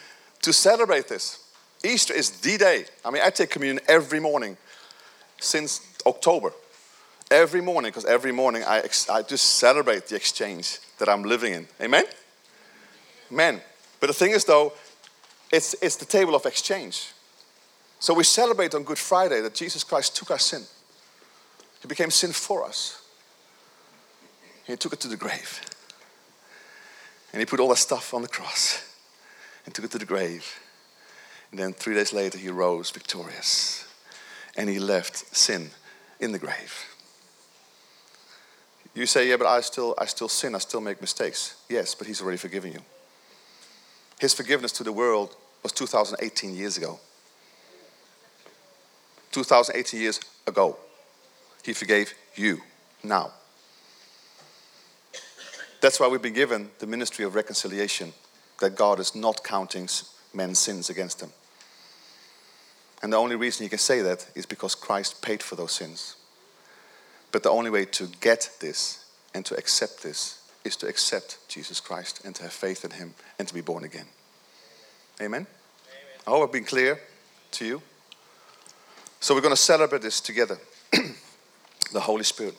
to 0.42 0.52
celebrate 0.52 1.08
this. 1.08 1.44
Easter 1.84 2.12
is 2.12 2.30
the 2.40 2.58
day. 2.58 2.86
I 3.04 3.10
mean, 3.10 3.22
I 3.24 3.30
take 3.30 3.50
communion 3.50 3.80
every 3.88 4.18
morning 4.18 4.56
since 5.38 5.80
October 6.06 6.52
every 7.30 7.60
morning 7.60 7.90
because 7.90 8.04
every 8.04 8.32
morning 8.32 8.62
I, 8.64 8.78
ex- 8.78 9.08
I 9.08 9.22
just 9.22 9.58
celebrate 9.58 10.06
the 10.06 10.16
exchange 10.16 10.78
that 10.98 11.08
I'm 11.08 11.22
living 11.22 11.54
in. 11.54 11.66
Amen? 11.80 12.04
Amen. 13.32 13.60
But 14.00 14.06
the 14.08 14.12
thing 14.12 14.32
is, 14.32 14.44
though, 14.44 14.72
it's, 15.52 15.74
it's 15.82 15.96
the 15.96 16.04
table 16.04 16.34
of 16.34 16.46
exchange. 16.46 17.12
So 18.00 18.14
we 18.14 18.24
celebrate 18.24 18.74
on 18.74 18.84
Good 18.84 18.98
Friday 18.98 19.40
that 19.40 19.54
Jesus 19.54 19.82
Christ 19.82 20.16
took 20.16 20.30
our 20.30 20.38
sin. 20.38 20.62
He 21.80 21.88
became 21.88 22.10
sin 22.10 22.32
for 22.32 22.64
us. 22.64 23.02
He 24.64 24.76
took 24.76 24.92
it 24.92 25.00
to 25.00 25.08
the 25.08 25.16
grave. 25.16 25.60
And 27.32 27.40
he 27.40 27.46
put 27.46 27.60
all 27.60 27.68
that 27.68 27.76
stuff 27.76 28.14
on 28.14 28.22
the 28.22 28.28
cross 28.28 28.84
and 29.64 29.74
took 29.74 29.84
it 29.84 29.90
to 29.92 29.98
the 29.98 30.06
grave. 30.06 30.60
And 31.50 31.58
then 31.58 31.72
three 31.72 31.94
days 31.94 32.12
later, 32.12 32.38
he 32.38 32.48
rose 32.48 32.90
victorious. 32.90 33.86
And 34.56 34.68
he 34.68 34.78
left 34.78 35.36
sin 35.36 35.70
in 36.20 36.32
the 36.32 36.38
grave. 36.38 36.97
You 38.98 39.06
say, 39.06 39.28
yeah, 39.28 39.36
but 39.36 39.46
I 39.46 39.60
still, 39.60 39.94
I 39.96 40.06
still 40.06 40.28
sin, 40.28 40.56
I 40.56 40.58
still 40.58 40.80
make 40.80 41.00
mistakes. 41.00 41.54
Yes, 41.68 41.94
but 41.94 42.08
He's 42.08 42.20
already 42.20 42.36
forgiven 42.36 42.72
you. 42.72 42.80
His 44.18 44.34
forgiveness 44.34 44.72
to 44.72 44.82
the 44.82 44.90
world 44.90 45.36
was 45.62 45.70
2018 45.70 46.52
years 46.52 46.76
ago. 46.76 46.98
2018 49.30 50.00
years 50.00 50.18
ago. 50.48 50.76
He 51.64 51.74
forgave 51.74 52.12
you 52.34 52.60
now. 53.04 53.30
That's 55.80 56.00
why 56.00 56.08
we've 56.08 56.20
been 56.20 56.34
given 56.34 56.70
the 56.80 56.86
ministry 56.88 57.24
of 57.24 57.36
reconciliation, 57.36 58.12
that 58.60 58.74
God 58.74 58.98
is 58.98 59.14
not 59.14 59.44
counting 59.44 59.88
men's 60.34 60.58
sins 60.58 60.90
against 60.90 61.20
them. 61.20 61.30
And 63.00 63.12
the 63.12 63.16
only 63.16 63.36
reason 63.36 63.62
you 63.62 63.70
can 63.70 63.78
say 63.78 64.02
that 64.02 64.26
is 64.34 64.44
because 64.44 64.74
Christ 64.74 65.22
paid 65.22 65.40
for 65.40 65.54
those 65.54 65.70
sins. 65.70 66.16
But 67.30 67.42
the 67.42 67.50
only 67.50 67.70
way 67.70 67.84
to 67.84 68.06
get 68.20 68.50
this 68.60 69.04
and 69.34 69.44
to 69.46 69.56
accept 69.56 70.02
this 70.02 70.42
is 70.64 70.76
to 70.76 70.86
accept 70.86 71.38
Jesus 71.48 71.80
Christ 71.80 72.24
and 72.24 72.34
to 72.36 72.42
have 72.42 72.52
faith 72.52 72.84
in 72.84 72.92
Him 72.92 73.14
and 73.38 73.46
to 73.48 73.54
be 73.54 73.60
born 73.60 73.84
again. 73.84 74.06
Amen? 75.20 75.46
Amen. 75.46 75.46
I 76.26 76.30
hope 76.30 76.44
I've 76.44 76.52
been 76.52 76.64
clear 76.64 77.00
to 77.52 77.64
you. 77.64 77.82
So 79.20 79.34
we're 79.34 79.40
going 79.40 79.52
to 79.54 79.60
celebrate 79.60 80.02
this 80.02 80.20
together 80.20 80.58
the 81.92 82.00
Holy 82.00 82.24
Spirit. 82.24 82.54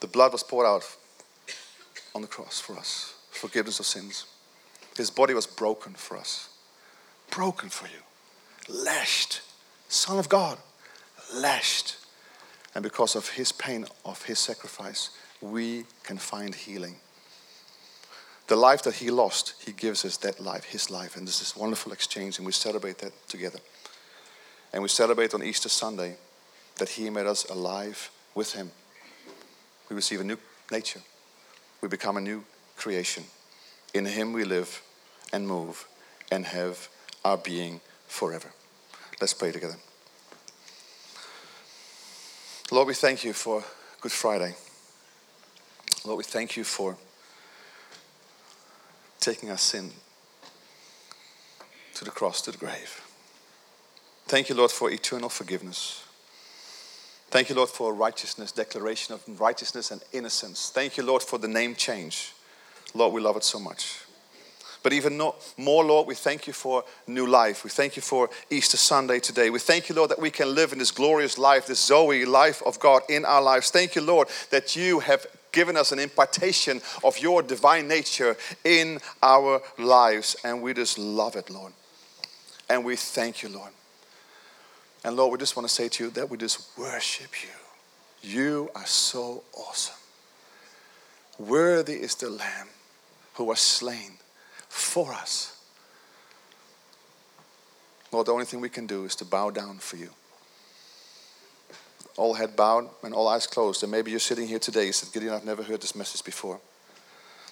The 0.00 0.06
blood 0.06 0.32
was 0.32 0.42
poured 0.42 0.66
out 0.66 0.84
on 2.14 2.22
the 2.22 2.28
cross 2.28 2.58
for 2.58 2.76
us, 2.78 3.14
forgiveness 3.30 3.80
of 3.80 3.86
sins. 3.86 4.24
His 4.96 5.10
body 5.10 5.34
was 5.34 5.46
broken 5.46 5.92
for 5.92 6.16
us. 6.16 6.48
Broken 7.30 7.68
for 7.68 7.86
you. 7.86 8.74
Lashed. 8.82 9.42
Son 9.90 10.18
of 10.18 10.28
God. 10.28 10.56
Lashed. 11.34 11.96
And 12.74 12.82
because 12.82 13.16
of 13.16 13.28
his 13.30 13.52
pain, 13.52 13.86
of 14.04 14.22
his 14.22 14.38
sacrifice, 14.38 15.10
we 15.40 15.84
can 16.04 16.16
find 16.16 16.54
healing. 16.54 16.96
The 18.46 18.56
life 18.56 18.82
that 18.82 18.94
he 18.94 19.10
lost, 19.10 19.54
he 19.64 19.72
gives 19.72 20.04
us 20.04 20.16
that 20.18 20.40
life, 20.40 20.64
his 20.64 20.90
life. 20.90 21.16
And 21.16 21.26
this 21.26 21.42
is 21.42 21.56
wonderful 21.56 21.92
exchange, 21.92 22.38
and 22.38 22.46
we 22.46 22.52
celebrate 22.52 22.98
that 22.98 23.12
together. 23.28 23.58
And 24.72 24.82
we 24.82 24.88
celebrate 24.88 25.34
on 25.34 25.42
Easter 25.42 25.68
Sunday 25.68 26.16
that 26.78 26.90
he 26.90 27.10
made 27.10 27.26
us 27.26 27.44
alive 27.50 28.10
with 28.34 28.52
him. 28.52 28.70
We 29.88 29.96
receive 29.96 30.20
a 30.20 30.24
new 30.24 30.38
nature, 30.70 31.00
we 31.80 31.88
become 31.88 32.16
a 32.16 32.20
new 32.20 32.44
creation. 32.76 33.24
In 33.92 34.06
him 34.06 34.32
we 34.32 34.44
live 34.44 34.82
and 35.32 35.48
move 35.48 35.86
and 36.30 36.46
have 36.46 36.88
our 37.24 37.36
being 37.36 37.80
forever. 38.06 38.52
Let's 39.20 39.34
pray 39.34 39.52
together. 39.52 39.76
Lord, 42.70 42.88
we 42.88 42.94
thank 42.94 43.22
you 43.22 43.32
for 43.34 43.62
Good 44.00 44.12
Friday. 44.12 44.54
Lord, 46.06 46.18
we 46.18 46.24
thank 46.24 46.56
you 46.56 46.64
for 46.64 46.96
taking 49.18 49.50
our 49.50 49.58
sin 49.58 49.90
to 51.94 52.04
the 52.04 52.10
cross, 52.10 52.40
to 52.42 52.50
the 52.50 52.56
grave. 52.56 53.02
Thank 54.26 54.48
you, 54.48 54.54
Lord, 54.54 54.70
for 54.70 54.90
eternal 54.90 55.28
forgiveness. 55.28 56.02
Thank 57.28 57.50
you, 57.50 57.54
Lord, 57.56 57.68
for 57.68 57.92
righteousness, 57.92 58.52
declaration 58.52 59.14
of 59.14 59.40
righteousness 59.40 59.90
and 59.90 60.02
innocence. 60.12 60.70
Thank 60.70 60.96
you, 60.96 61.02
Lord, 61.02 61.22
for 61.22 61.38
the 61.38 61.48
name 61.48 61.74
change. 61.74 62.32
Lord, 62.94 63.12
we 63.12 63.20
love 63.20 63.36
it 63.36 63.44
so 63.44 63.58
much. 63.58 64.00
But 64.82 64.92
even 64.92 65.18
more, 65.58 65.84
Lord, 65.84 66.06
we 66.06 66.14
thank 66.14 66.46
you 66.46 66.52
for 66.52 66.84
new 67.06 67.26
life. 67.26 67.64
We 67.64 67.70
thank 67.70 67.96
you 67.96 68.02
for 68.02 68.30
Easter 68.48 68.78
Sunday 68.78 69.20
today. 69.20 69.50
We 69.50 69.58
thank 69.58 69.88
you, 69.88 69.94
Lord, 69.94 70.10
that 70.10 70.18
we 70.18 70.30
can 70.30 70.54
live 70.54 70.72
in 70.72 70.78
this 70.78 70.90
glorious 70.90 71.36
life, 71.36 71.66
this 71.66 71.84
Zoe 71.84 72.24
life 72.24 72.62
of 72.64 72.80
God 72.80 73.02
in 73.08 73.24
our 73.24 73.42
lives. 73.42 73.70
Thank 73.70 73.94
you, 73.94 74.00
Lord, 74.02 74.28
that 74.50 74.76
you 74.76 75.00
have 75.00 75.26
given 75.52 75.76
us 75.76 75.92
an 75.92 75.98
impartation 75.98 76.80
of 77.04 77.18
your 77.18 77.42
divine 77.42 77.88
nature 77.88 78.36
in 78.64 79.00
our 79.22 79.60
lives. 79.78 80.36
And 80.44 80.62
we 80.62 80.72
just 80.72 80.98
love 80.98 81.36
it, 81.36 81.50
Lord. 81.50 81.72
And 82.68 82.84
we 82.84 82.96
thank 82.96 83.42
you, 83.42 83.50
Lord. 83.50 83.72
And 85.04 85.16
Lord, 85.16 85.32
we 85.32 85.38
just 85.38 85.56
want 85.56 85.68
to 85.68 85.74
say 85.74 85.88
to 85.88 86.04
you 86.04 86.10
that 86.10 86.30
we 86.30 86.38
just 86.38 86.78
worship 86.78 87.30
you. 87.42 87.48
You 88.22 88.70
are 88.74 88.86
so 88.86 89.42
awesome. 89.54 89.96
Worthy 91.38 91.94
is 91.94 92.14
the 92.14 92.30
Lamb 92.30 92.68
who 93.34 93.44
was 93.44 93.60
slain 93.60 94.18
for 94.70 95.12
us. 95.12 95.60
Lord, 98.12 98.26
the 98.26 98.32
only 98.32 98.44
thing 98.44 98.60
we 98.60 98.68
can 98.68 98.86
do 98.86 99.04
is 99.04 99.14
to 99.16 99.24
bow 99.24 99.50
down 99.50 99.78
for 99.78 99.96
you. 99.96 100.10
All 102.16 102.34
head 102.34 102.56
bowed 102.56 102.88
and 103.02 103.12
all 103.12 103.28
eyes 103.28 103.46
closed. 103.46 103.82
And 103.82 103.92
maybe 103.92 104.10
you're 104.10 104.20
sitting 104.20 104.48
here 104.48 104.58
today. 104.58 104.86
You 104.86 104.92
said, 104.92 105.12
Gideon, 105.12 105.34
I've 105.34 105.44
never 105.44 105.62
heard 105.62 105.80
this 105.80 105.94
message 105.94 106.24
before. 106.24 106.60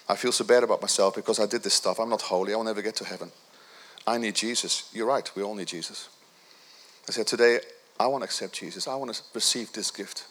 I 0.08 0.16
feel 0.16 0.32
so 0.32 0.44
bad 0.44 0.62
about 0.62 0.80
myself 0.80 1.14
because 1.14 1.38
I 1.38 1.46
did 1.46 1.62
this 1.62 1.74
stuff. 1.74 2.00
I'm 2.00 2.08
not 2.08 2.22
holy. 2.22 2.54
I 2.54 2.56
will 2.56 2.64
never 2.64 2.82
get 2.82 2.96
to 2.96 3.04
heaven. 3.04 3.30
I 4.06 4.18
need 4.18 4.34
Jesus. 4.34 4.90
You're 4.92 5.06
right. 5.06 5.30
We 5.36 5.42
all 5.42 5.54
need 5.54 5.68
Jesus. 5.68 6.08
I 7.08 7.12
said, 7.12 7.26
Today, 7.26 7.60
I 8.00 8.06
want 8.06 8.22
to 8.22 8.26
accept 8.26 8.54
Jesus. 8.54 8.88
I 8.88 8.94
want 8.94 9.12
to 9.14 9.22
receive 9.34 9.72
this 9.72 9.90
gift. 9.90 10.26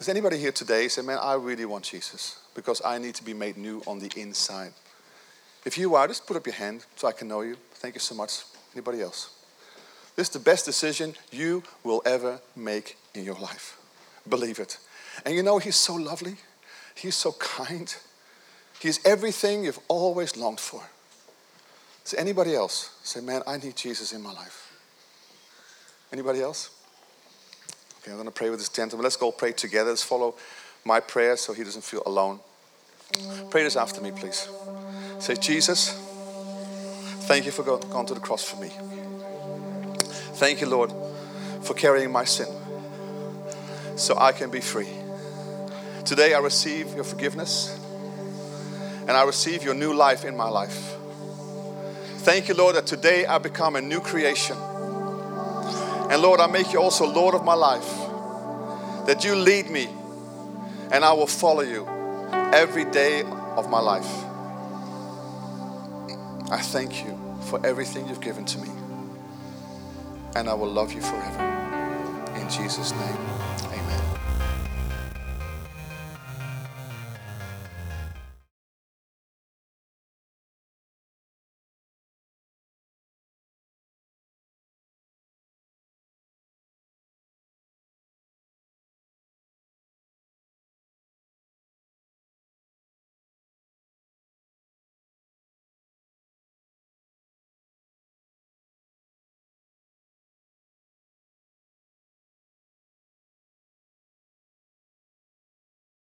Is 0.00 0.08
anybody 0.08 0.38
here 0.38 0.52
today 0.52 0.88
say, 0.88 1.02
Man, 1.02 1.18
I 1.20 1.34
really 1.34 1.64
want 1.64 1.84
Jesus 1.84 2.38
because 2.54 2.82
I 2.84 2.98
need 2.98 3.14
to 3.16 3.24
be 3.24 3.34
made 3.34 3.56
new 3.56 3.82
on 3.86 3.98
the 3.98 4.10
inside? 4.16 4.72
If 5.64 5.78
you 5.78 5.94
are, 5.94 6.06
just 6.06 6.26
put 6.26 6.36
up 6.36 6.46
your 6.46 6.54
hand 6.54 6.84
so 6.96 7.08
I 7.08 7.12
can 7.12 7.28
know 7.28 7.40
you. 7.40 7.56
Thank 7.74 7.94
you 7.94 8.00
so 8.00 8.14
much. 8.14 8.42
Anybody 8.74 9.02
else? 9.02 9.30
This 10.16 10.28
is 10.28 10.32
the 10.32 10.40
best 10.40 10.64
decision 10.64 11.14
you 11.32 11.62
will 11.82 12.02
ever 12.04 12.40
make 12.54 12.96
in 13.14 13.24
your 13.24 13.38
life. 13.38 13.78
Believe 14.28 14.58
it. 14.58 14.78
And 15.24 15.34
you 15.34 15.42
know, 15.42 15.58
He's 15.58 15.76
so 15.76 15.94
lovely, 15.94 16.36
He's 16.94 17.14
so 17.14 17.32
kind, 17.32 17.94
He's 18.80 19.04
everything 19.04 19.64
you've 19.64 19.80
always 19.88 20.36
longed 20.36 20.60
for. 20.60 20.82
Is 22.04 22.14
anybody 22.14 22.54
else 22.54 22.90
say, 23.02 23.20
Man, 23.20 23.42
I 23.46 23.56
need 23.56 23.76
Jesus 23.76 24.12
in 24.12 24.22
my 24.22 24.32
life? 24.32 24.72
Anybody 26.12 26.42
else? 26.42 26.70
Okay, 28.02 28.10
I'm 28.10 28.18
going 28.18 28.26
to 28.26 28.32
pray 28.32 28.50
with 28.50 28.58
this 28.58 28.68
gentleman. 28.68 29.02
Let's 29.02 29.16
go 29.16 29.32
pray 29.32 29.52
together. 29.52 29.90
Let's 29.90 30.02
follow 30.02 30.34
my 30.84 31.00
prayer 31.00 31.36
so 31.36 31.54
he 31.54 31.64
doesn't 31.64 31.84
feel 31.84 32.02
alone. 32.04 32.38
Pray 33.50 33.62
this 33.62 33.76
after 33.76 34.00
me, 34.00 34.10
please. 34.10 34.48
Say, 35.18 35.36
Jesus, 35.36 35.90
thank 37.26 37.46
you 37.46 37.50
for 37.50 37.62
going 37.62 38.06
to 38.06 38.14
the 38.14 38.20
cross 38.20 38.44
for 38.44 38.60
me. 38.60 38.70
Thank 40.34 40.60
you, 40.60 40.68
Lord, 40.68 40.92
for 41.62 41.74
carrying 41.74 42.12
my 42.12 42.24
sin 42.24 42.48
so 43.96 44.18
I 44.18 44.32
can 44.32 44.50
be 44.50 44.60
free. 44.60 44.88
Today 46.04 46.34
I 46.34 46.38
receive 46.40 46.94
your 46.94 47.04
forgiveness 47.04 47.78
and 49.06 49.12
I 49.12 49.22
receive 49.24 49.62
your 49.62 49.74
new 49.74 49.94
life 49.94 50.24
in 50.24 50.36
my 50.36 50.48
life. 50.48 50.96
Thank 52.18 52.48
you, 52.48 52.54
Lord, 52.54 52.76
that 52.76 52.86
today 52.86 53.26
I 53.26 53.38
become 53.38 53.76
a 53.76 53.80
new 53.80 54.00
creation. 54.00 54.56
And 54.58 56.20
Lord, 56.20 56.40
I 56.40 56.46
make 56.46 56.72
you 56.72 56.80
also 56.80 57.06
Lord 57.06 57.34
of 57.34 57.44
my 57.44 57.54
life. 57.54 57.88
That 59.06 59.24
you 59.24 59.34
lead 59.34 59.70
me 59.70 59.88
and 60.90 61.04
I 61.04 61.12
will 61.12 61.26
follow 61.26 61.62
you 61.62 61.86
every 62.32 62.84
day 62.84 63.22
of 63.56 63.70
my 63.70 63.80
life. 63.80 64.24
I 66.50 66.58
thank 66.58 67.04
you 67.04 67.18
for 67.42 67.64
everything 67.64 68.06
you've 68.08 68.20
given 68.20 68.44
to 68.44 68.58
me. 68.58 68.68
And 70.36 70.48
I 70.48 70.54
will 70.54 70.70
love 70.70 70.92
you 70.92 71.00
forever. 71.00 71.42
In 72.36 72.48
Jesus' 72.50 72.92
name, 72.92 73.18
amen. 73.72 74.03